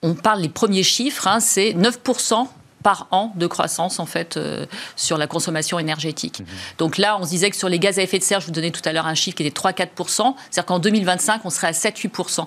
on 0.02 0.14
parle 0.14 0.40
les 0.40 0.48
premiers 0.48 0.82
chiffres, 0.82 1.26
hein, 1.26 1.40
c'est 1.40 1.72
9% 1.72 2.46
par 2.82 3.08
an 3.10 3.32
de 3.34 3.46
croissance 3.46 3.98
en 3.98 4.06
fait 4.06 4.36
euh, 4.36 4.64
sur 4.96 5.18
la 5.18 5.26
consommation 5.26 5.78
énergétique. 5.78 6.40
Mhm. 6.40 6.46
Donc 6.78 6.98
là, 6.98 7.18
on 7.20 7.24
se 7.24 7.30
disait 7.30 7.50
que 7.50 7.56
sur 7.56 7.68
les 7.68 7.78
gaz 7.78 7.98
à 7.98 8.02
effet 8.02 8.18
de 8.18 8.24
serre, 8.24 8.40
je 8.40 8.46
vous 8.46 8.52
donnais 8.52 8.70
tout 8.70 8.82
à 8.84 8.92
l'heure 8.92 9.06
un 9.06 9.14
chiffre 9.14 9.36
qui 9.36 9.44
était 9.44 9.60
3-4%, 9.60 10.34
c'est-à-dire 10.50 10.66
qu'en 10.66 10.78
2025, 10.78 11.42
on 11.44 11.50
serait 11.50 11.68
à 11.68 11.72
7-8% 11.72 12.46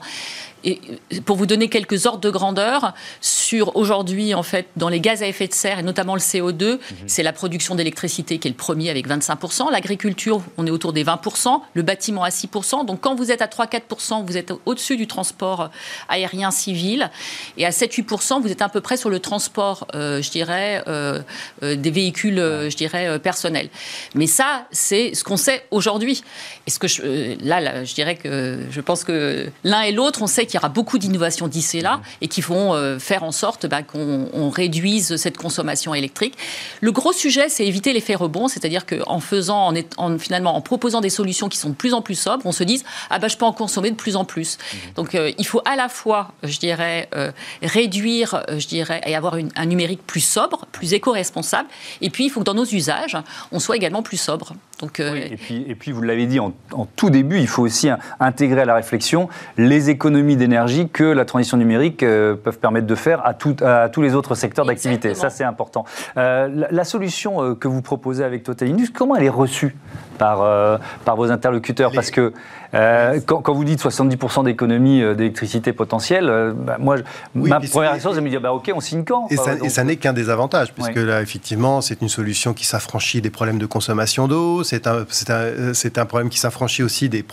et 0.64 0.80
pour 1.26 1.38
vous 1.38 1.46
donner 1.46 1.70
quelques 1.70 2.06
ordres 2.06 2.22
de 2.22 2.30
grandeur, 2.30 2.94
sur 3.20 3.76
aujourd'hui, 3.76 4.34
en 4.34 4.44
fait, 4.44 4.68
dans 4.76 4.90
les 4.90 5.00
gaz 5.00 5.24
à 5.24 5.28
effet 5.28 5.48
de 5.48 5.54
serre, 5.54 5.80
et 5.80 5.84
notamment 5.84 6.16
le 6.16 6.22
CO2, 6.22 6.74
mhm. 6.74 6.80
c'est 7.08 7.24
la 7.24 7.34
production 7.34 7.76
d'électricité 7.76 8.38
qui 8.38 8.48
est 8.48 8.52
le 8.52 8.58
premier 8.58 8.90
avec 8.90 9.08
25%. 9.08 9.72
L'agriculture, 9.72 10.42
on 10.58 10.68
est 10.68 10.72
autour 10.72 10.94
des 10.94 11.04
20%. 11.04 11.62
Le 11.74 11.82
bâtiment 11.82 12.24
à 12.24 12.30
6%. 12.30 12.86
Donc 12.86 13.02
quand 13.02 13.16
vous 13.16 13.32
êtes 13.32 13.42
à 13.42 13.48
3-4%, 13.48 14.26
vous 14.26 14.38
êtes 14.38 14.54
au-dessus 14.66 14.98
du 14.98 15.08
transport 15.08 15.70
aérien 16.10 16.52
civil. 16.52 17.10
Et 17.58 17.66
à 17.66 17.72
7-8%, 17.72 18.42
vous 18.42 18.52
êtes 18.52 18.62
à 18.62 18.70
peu 18.70 18.82
près 18.82 18.98
sur 18.98 19.10
le 19.10 19.20
transport, 19.20 19.88
euh, 19.96 20.22
je 20.22 20.30
dirais, 20.30 20.84
euh, 20.88 21.22
euh, 21.64 21.76
des 21.76 21.92
véhicules, 21.92 22.38
je 22.38 22.76
dirais, 22.76 23.20
personnels. 23.20 23.70
Mais 24.16 24.28
ça, 24.28 24.68
c'est 24.72 25.14
ce 25.14 25.24
qu'on 25.24 25.38
sait 25.38 25.66
aujourd'hui. 25.72 26.24
Et 26.68 26.72
ce 26.72 26.80
que 26.80 26.88
je, 26.88 27.38
là, 27.44 27.60
là, 27.60 27.84
je 27.84 27.94
dirais 27.94 28.16
que 28.16 28.60
je 28.70 28.82
pense 28.82 29.04
que 29.04 29.48
l'un 29.64 29.82
et 29.82 29.92
l'autre, 29.92 30.22
on 30.22 30.28
sait 30.28 30.46
qu'il 30.52 30.58
y 30.58 30.62
aura 30.62 30.70
beaucoup 30.70 30.98
d'innovations 30.98 31.48
d'ici 31.48 31.80
et 31.80 31.82
là 31.82 31.98
mmh. 31.98 32.02
et 32.22 32.28
qui 32.28 32.42
vont 32.42 32.74
euh, 32.74 33.00
faire 33.00 33.24
en 33.24 33.32
sorte 33.32 33.66
bah, 33.66 33.82
qu'on 33.84 34.50
réduise 34.50 35.16
cette 35.16 35.38
consommation 35.38 35.94
électrique. 35.94 36.38
Le 36.82 36.92
gros 36.92 37.14
sujet, 37.14 37.48
c'est 37.50 37.66
éviter 37.66 37.94
l'effet 37.94 38.16
rebond, 38.16 38.48
c'est-à-dire 38.48 38.86
qu'en 38.86 39.20
faisant, 39.20 39.74
en, 39.98 40.18
finalement, 40.20 40.56
en 40.56 40.62
proposant 40.62 41.02
des 41.02 41.10
solutions 41.10 41.48
qui 41.48 41.58
sont 41.58 41.70
de 41.70 41.76
plus 41.76 41.94
en 41.94 42.02
plus 42.02 42.16
sobres, 42.16 42.46
on 42.46 42.52
se 42.52 42.64
dise 42.64 42.84
ah 43.10 43.20
bah 43.20 43.30
je 43.30 43.38
peux 43.38 43.46
en 43.46 43.54
consommer 43.54 43.92
de 43.92 43.96
plus 43.96 44.16
en 44.16 44.26
plus. 44.26 44.58
Mmh. 44.58 44.78
Donc 44.96 45.16
euh, 45.16 45.32
il 45.38 45.48
faut 45.48 45.62
à 45.66 45.76
la 45.76 45.88
fois, 45.88 46.34
je 46.44 46.60
dirais, 46.60 47.08
euh, 47.16 47.32
réduire, 47.64 48.44
je 48.50 48.68
dirais, 48.68 49.02
et 49.06 49.16
avoir 49.16 49.36
un 49.56 49.66
numérique 49.66 50.06
plus 50.06 50.22
sobre, 50.22 50.66
plus 50.72 50.94
éco-responsable, 50.94 51.70
et 52.02 52.10
puis 52.10 52.26
il 52.26 52.30
faut 52.30 52.42
que 52.42 52.46
dans 52.46 52.54
nos 52.54 52.66
usages, 52.66 53.18
on 53.52 53.60
soit 53.60 53.78
également 53.78 54.04
plus 54.04 54.18
sobre. 54.18 54.54
Donc, 54.82 55.00
et, 55.00 55.38
puis, 55.38 55.64
et 55.68 55.76
puis 55.76 55.92
vous 55.92 56.02
l'avez 56.02 56.26
dit 56.26 56.40
en, 56.40 56.54
en, 56.72 56.86
tout 56.86 57.12
début, 57.12 57.40
il 57.40 57.48
faut 57.48 57.62
aussi 57.62 57.90
intégrer 58.20 58.62
à 58.62 58.66
la 58.66 58.74
réflexion 58.74 59.30
les 59.58 59.92
économies 59.92 60.38
d'énergie 60.42 60.90
que 60.90 61.04
la 61.04 61.26
transition 61.26 61.58
numérique 61.58 62.00
peuvent 62.00 62.60
permettre 62.60 62.88
de 62.88 62.96
faire 62.96 63.22
à, 63.26 63.34
à 63.66 63.90
tous 63.90 64.02
les 64.02 64.16
autres 64.16 64.36
secteurs 64.36 64.66
d'activité. 64.66 65.14
Ça, 65.14 65.30
c'est 65.30 65.44
important. 65.44 65.86
la, 66.16 66.48
la, 66.48 66.84
solution 66.84 67.56
que 67.56 67.68
vous 67.68 67.82
proposez 67.82 68.24
avec 68.24 68.44
Total 68.44 68.68
Linux, 68.68 68.90
comment 68.90 69.16
elle 69.16 69.24
est 69.24 69.30
reçue 69.30 69.76
par, 70.18 70.80
par 71.06 71.16
vos 71.16 71.32
interlocuteurs? 71.32 71.92
Parce 71.94 72.12
que 72.12 72.34
euh, 72.74 73.20
quand, 73.26 73.54
vous 73.54 73.66
dites 73.66 73.82
70% 73.82 74.46
d'économie 74.46 75.02
euh, 75.02 75.14
d'électricité 75.14 75.74
potentielle, 75.74 76.30
euh, 76.30 76.54
bah, 76.56 76.78
moi, 76.80 76.98
ma 77.36 77.60
première 77.60 77.92
réaction, 77.92 78.12
c'est 78.12 78.20
de 78.20 78.22
me 78.22 78.30
dire, 78.30 78.40
bah, 78.40 78.54
OK, 78.54 78.72
on 78.74 78.80
signe 78.80 79.04
quand 79.04 79.28
Et 79.30 79.70
ça, 79.70 79.84
n'est 79.84 79.98
qu'un 79.98 80.14
des 80.14 80.30
avantages, 80.30 80.74
puisque 80.74 80.96
là, 80.96 81.22
effectivement, 81.22 81.82
c'est 81.82 82.02
une 82.02 82.10
solution 82.10 82.54
qui 82.54 82.66
s'affranchit 82.66 83.22
des 83.22 83.30
problèmes 83.30 83.60
de 83.60 83.66
consommation 83.66 84.28
d'eau, 84.28 84.64
c'est 84.64 84.88
un, 84.88 85.00
un, 85.30 86.02
un, 86.02 86.06
problème 86.06 86.30
qui 86.30 86.40
s'affranchit 86.40 86.84
aussi 86.84 87.10
des... 87.10 87.26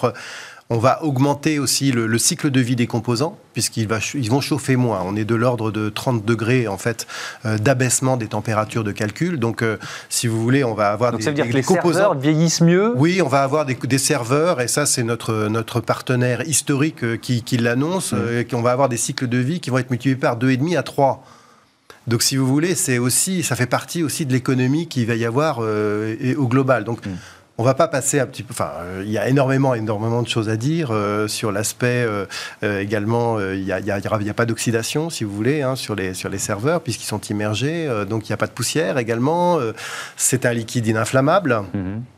On 0.71 0.77
va 0.77 1.03
augmenter 1.03 1.59
aussi 1.59 1.93
le, 1.93 2.19
cycle 2.19 2.51
de 2.51 2.61
vie 2.61 2.77
des 2.77 2.87
composants, 2.87 3.39
puisqu'ils 3.55 3.89
vont 3.89 4.41
chauffer 4.43 4.77
moins. 4.77 5.03
On 5.03 5.17
est 5.17 5.25
de 5.25 5.35
l'ordre 5.35 5.71
de 5.71 5.89
30 5.89 6.27
degrés, 6.27 6.69
en 6.69 6.77
fait, 6.77 7.07
euh, 7.47 7.57
d'abaissement 7.57 8.19
des 8.19 8.27
températures 8.27 8.85
de 8.85 8.93
calcul. 8.93 9.39
Donc, 9.39 9.63
euh, 9.63 9.79
si 10.11 10.27
vous 10.27 10.43
voulez, 10.43 10.65
on 10.65 10.75
va 10.75 10.91
avoir 10.91 11.13
Donc, 11.13 11.23
ça 11.23 11.31
veut 11.31 11.37
dire 11.37 11.49
que 11.49 11.55
les 11.55 11.63
serveurs 11.63 12.15
vieillissent 12.19 12.61
mieux? 12.61 12.93
Oui, 12.97 13.23
on 13.23 13.29
va 13.29 13.43
avoir 13.45 13.65
des, 13.65 13.99
serveurs, 13.99 14.61
et 14.61 14.69
ça, 14.69 14.85
c'est 14.85 15.05
notre, 15.05 15.49
notre 15.49 15.81
partenaire 15.81 16.47
historique 16.47 17.03
euh, 17.03 17.17
qui, 17.17 17.43
l'annonce, 17.57 18.13
mmh. 18.13 18.45
qu'on 18.51 18.61
va 18.61 18.73
avoir 18.73 18.91
des 18.91 18.99
cycles 18.99 19.27
de 19.27 19.39
vie 19.39 19.61
qui 19.61 19.71
vont 19.71 19.79
être 19.79 19.91
multipliés 19.91 20.17
par 20.17 20.39
2,5 20.39 20.77
à 20.77 20.83
3. 20.83 21.25
Donc, 22.09 22.23
si 22.23 22.37
vous 22.37 22.47
voulez, 22.47 22.75
c'est 22.75 22.99
aussi, 22.99 23.43
ça 23.43 23.57
fait 23.57 23.67
partie 23.67 24.03
aussi 24.03 24.27
de 24.27 24.33
l'économie 24.33 24.87
qu'il 24.87 25.07
va 25.07 25.15
y 25.15 25.25
avoir 25.25 25.61
au 25.61 26.47
global. 26.47 26.85
Donc, 26.85 27.07
mmh 27.07 27.11
on 27.59 27.65
va 27.65 27.75
pas 27.75 27.89
passer 27.89 28.21
un 28.21 28.27
petit 28.27 28.45
peu. 28.45 28.53
Enfin, 28.53 28.71
euh, 28.79 29.03
il 29.05 29.11
y 29.11 29.19
a 29.19 29.29
énormément, 29.29 29.75
énormément 29.75 30.23
de 30.23 30.29
choses 30.29 30.49
à 30.49 30.57
dire 30.57 30.91
euh, 30.93 31.27
sur 31.27 31.51
l'aspect 31.51 32.07
euh, 32.07 32.27
également. 32.81 33.41
Il 33.41 33.65
n'y 33.65 33.73
a, 33.73 33.81
y 33.81 33.91
a, 33.91 33.97
a, 33.97 34.35
pas 34.35 34.47
d'oxydation, 34.47 35.11
si 35.11 35.25
vous 35.25 35.35
voulez, 35.35 35.63
hein, 35.63 35.75
sur 35.75 35.97
les 35.97 36.15
sur 36.15 36.29
les 36.29 36.39
serveurs 36.39 36.81
puisqu'ils 36.81 37.07
sont 37.07 37.21
immergés. 37.21 37.89
donc 38.09 38.29
il 38.29 38.33
n'y 38.33 38.35
a 38.35 38.37
pas 38.37 38.47
de 38.47 38.53
poussière 38.53 38.99
également. 38.99 39.59
c'est 40.17 40.47
un 40.47 40.53
liquide 40.53 40.87
ininflammable. 40.87 41.63
Mm-hmm 41.75 42.18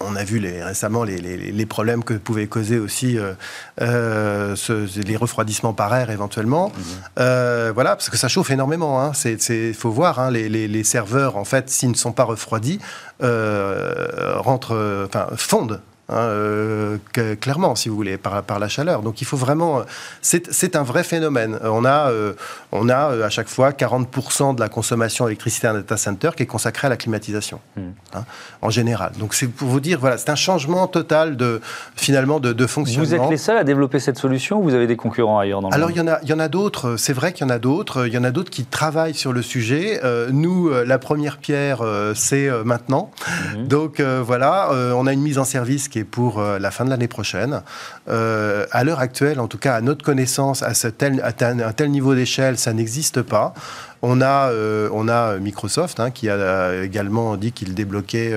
on 0.00 0.16
a 0.16 0.24
vu 0.24 0.38
les, 0.38 0.62
récemment 0.62 1.04
les, 1.04 1.66
problèmes 1.66 2.02
que 2.02 2.14
pouvaient 2.14 2.46
causer 2.46 2.78
aussi 2.78 3.18
euh, 3.18 3.34
euh, 3.80 4.56
les 4.96 5.16
refroidissements 5.16 5.72
par 5.72 5.94
air 5.94 6.10
éventuellement. 6.10 6.68
Mhm. 6.68 6.84
Euh, 7.18 7.72
voilà, 7.74 7.90
parce 7.96 8.10
que 8.10 8.16
ça 8.16 8.28
chauffe 8.28 8.50
énormément. 8.50 9.12
Il 9.24 9.30
hein. 9.30 9.72
faut 9.74 9.90
voir, 9.90 10.18
hein, 10.18 10.30
les, 10.30 10.84
serveurs, 10.84 11.36
en 11.36 11.44
fait, 11.44 11.70
s'ils 11.70 11.90
ne 11.90 11.94
sont 11.94 12.12
pas 12.12 12.24
refroidis, 12.24 12.80
rentrent, 13.20 15.06
enfin, 15.06 15.26
fondent 15.36 15.80
Hein, 16.10 16.16
euh, 16.16 16.98
clairement, 17.40 17.76
si 17.76 17.88
vous 17.88 17.94
voulez, 17.94 18.16
par, 18.16 18.42
par, 18.42 18.58
la 18.58 18.66
chaleur. 18.66 19.02
Donc 19.02 19.20
il 19.20 19.24
faut 19.24 19.36
vraiment. 19.36 19.82
C'est 20.22 20.74
un 20.74 20.82
vrai 20.82 21.04
phénomène. 21.04 21.58
On 21.62 21.84
a, 21.84 22.10
euh, 22.10 22.32
on 22.72 22.88
a 22.88 23.12
euh, 23.12 23.26
à 23.26 23.30
chaque 23.30 23.48
fois 23.48 23.70
40% 23.70 24.56
de 24.56 24.60
la 24.60 24.68
consommation 24.68 25.26
d'électricité 25.26 25.68
d'un 25.68 25.74
data 25.74 25.96
center 25.96 26.30
qui 26.36 26.42
est 26.42 26.46
consacrée 26.46 26.88
à 26.88 26.90
la 26.90 26.96
climatisation, 26.96 27.60
hmm. 27.76 27.82
hein, 28.14 28.24
en 28.60 28.70
général. 28.70 29.12
Donc 29.20 29.34
c'est 29.34 29.46
pour 29.46 29.68
vous 29.68 29.78
dire, 29.78 30.00
voilà, 30.00 30.18
c'est 30.18 30.30
un 30.30 30.36
changement 30.36 30.88
total 30.88 31.36
de, 31.36 31.60
finalement, 31.94 32.40
de, 32.40 32.52
de, 32.52 32.66
fonctionnement. 32.66 33.06
Vous 33.06 33.14
êtes 33.14 33.30
les 33.30 33.36
seuls 33.36 33.58
à 33.58 33.64
développer 33.64 34.00
cette 34.00 34.18
solution 34.18 34.58
ou 34.58 34.64
vous 34.64 34.74
avez 34.74 34.88
des 34.88 34.96
concurrents 34.96 35.38
ailleurs 35.38 35.60
dans 35.60 35.68
le 35.68 35.74
Alors 35.74 35.92
il 35.92 35.96
y 35.96 36.00
en 36.00 36.08
a, 36.08 36.18
il 36.22 36.28
y 36.28 36.32
en 36.32 36.40
a 36.40 36.48
d'autres. 36.48 36.96
C'est 36.96 37.12
vrai 37.12 37.32
qu'il 37.32 37.46
y 37.46 37.50
en 37.50 37.54
a 37.54 37.60
d'autres. 37.60 38.08
Il 38.08 38.12
y 38.12 38.18
en 38.18 38.24
a 38.24 38.32
d'autres 38.32 38.50
qui 38.50 38.64
travaillent 38.64 39.14
sur 39.14 39.32
le 39.32 39.42
sujet. 39.42 40.00
nous, 40.32 40.70
la 40.70 40.98
première 40.98 41.38
pierre, 41.38 41.84
c'est 42.16 42.48
maintenant. 42.64 43.12
Hmm. 43.54 43.68
Donc 43.68 44.00
voilà, 44.00 44.70
on 44.96 45.06
a 45.06 45.12
une 45.12 45.22
mise 45.22 45.38
en 45.38 45.44
service 45.44 45.88
qui 45.88 45.99
est 45.99 45.99
pour 46.04 46.38
euh, 46.38 46.58
la 46.58 46.70
fin 46.70 46.84
de 46.84 46.90
l'année 46.90 47.08
prochaine. 47.08 47.62
Euh, 48.08 48.66
à 48.70 48.84
l'heure 48.84 49.00
actuelle, 49.00 49.40
en 49.40 49.48
tout 49.48 49.58
cas 49.58 49.74
à 49.74 49.80
notre 49.80 50.04
connaissance, 50.04 50.62
à, 50.62 50.74
ce 50.74 50.88
tel, 50.88 51.22
un 51.22 51.72
tel 51.72 51.90
niveau 51.90 52.14
d'échelle, 52.14 52.58
ça 52.58 52.72
n'existe 52.72 53.22
pas. 53.22 53.54
On 54.02 54.20
a, 54.20 54.50
euh, 54.50 54.88
on 54.92 55.08
a 55.08 55.36
Microsoft 55.36 56.00
hein, 56.00 56.10
qui 56.10 56.30
a 56.30 56.82
également 56.82 57.36
dit 57.36 57.52
qu'il 57.52 57.74
débloquait 57.74 58.34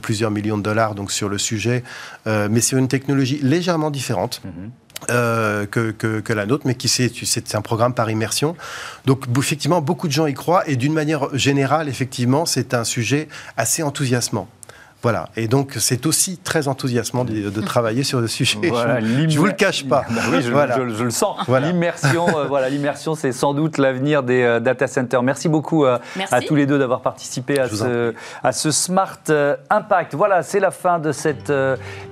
plusieurs 0.00 0.30
millions 0.30 0.58
de 0.58 0.62
dollars 0.62 0.94
donc 0.94 1.10
sur 1.10 1.28
le 1.28 1.38
sujet, 1.38 1.82
mais 2.26 2.60
sur 2.60 2.78
une 2.78 2.88
technologie 2.88 3.40
légèrement 3.42 3.90
différente. 3.90 4.42
Mhm. 4.44 4.70
que, 5.08 5.90
que, 5.90 6.32
la 6.32 6.46
nôtre, 6.46 6.64
mais 6.64 6.76
qui 6.76 6.88
c'est 6.88 7.54
un 7.56 7.62
programme 7.62 7.94
par 7.94 8.08
immersion. 8.10 8.54
Donc 9.04 9.24
effectivement, 9.36 9.80
beaucoup 9.80 10.06
de 10.06 10.12
gens 10.12 10.26
y 10.26 10.34
croient 10.34 10.62
et 10.68 10.76
d'une 10.76 10.92
manière 10.92 11.36
générale, 11.36 11.88
effectivement, 11.88 12.46
c'est 12.46 12.72
un 12.72 12.84
sujet 12.84 13.26
assez 13.56 13.82
enthousiasmant. 13.82 14.48
Voilà. 15.02 15.28
Et 15.36 15.48
donc, 15.48 15.74
c'est 15.78 16.06
aussi 16.06 16.38
très 16.38 16.68
enthousiasmant 16.68 17.24
de, 17.24 17.60
travailler 17.60 18.04
sur 18.04 18.20
le 18.20 18.28
sujet. 18.28 18.58
Voilà, 18.68 19.00
je, 19.00 19.38
vous 19.38 19.46
le 19.46 19.52
cache 19.52 19.86
pas. 19.86 20.04
Bah 20.10 20.22
oui, 20.30 20.42
je, 20.42 20.50
je, 20.96 21.04
le 21.04 21.10
sens. 21.10 21.36
L'immersion, 21.48 22.26
euh, 22.38 22.44
voilà, 22.46 22.68
l'immersion, 22.68 23.14
c'est 23.14 23.32
sans 23.32 23.54
doute 23.54 23.78
l'avenir 23.78 24.22
des 24.22 24.42
euh, 24.42 24.60
data 24.60 24.86
centers. 24.86 25.22
Merci 25.22 25.48
beaucoup 25.48 25.84
euh, 25.84 25.98
à 26.30 26.40
tous 26.40 26.54
les 26.54 26.66
deux 26.66 26.78
d'avoir 26.78 27.00
participé 27.00 27.58
à 27.58 27.68
ce, 27.68 28.14
à 28.42 28.52
ce, 28.52 28.70
Smart 28.70 29.18
Impact. 29.70 30.14
Voilà, 30.14 30.42
c'est 30.42 30.60
la 30.60 30.70
fin 30.70 30.98
de 30.98 31.12
cette 31.12 31.52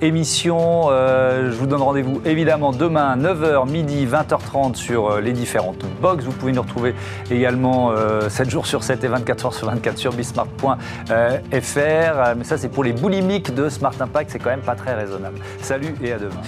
émission. 0.01 0.89
je 0.91 1.55
vous 1.57 1.67
donne 1.67 1.83
rendez-vous 1.83 2.21
évidemment 2.25 2.73
demain 2.73 3.17
9h, 3.17 3.69
midi, 3.71 4.07
20h30 4.07 4.75
sur 4.75 5.21
les 5.21 5.33
différentes 5.33 5.85
box. 6.01 6.25
Vous 6.25 6.33
pouvez 6.33 6.53
nous 6.53 6.63
retrouver 6.63 6.95
également 7.31 7.93
7 8.29 8.51
jours 8.51 8.67
sur 8.67 8.83
7 8.83 9.05
et 9.05 9.09
24 9.09 9.47
heures 9.47 9.55
sur 9.55 9.69
24 9.69 9.99
sur 9.99 10.13
bismart.fr. 10.13 10.77
Mais 12.37 12.45
ça, 12.45 12.59
c'est 12.59 12.69
pour 12.81 12.85
les 12.87 12.95
boulimiques 12.95 13.55
de 13.55 13.69
Smart 13.69 13.93
Impact, 14.01 14.31
c'est 14.31 14.39
quand 14.39 14.49
même 14.49 14.63
pas 14.63 14.75
très 14.75 14.95
raisonnable. 14.95 15.39
Salut 15.61 15.95
et 16.01 16.13
à 16.13 16.19
demain. 16.19 16.41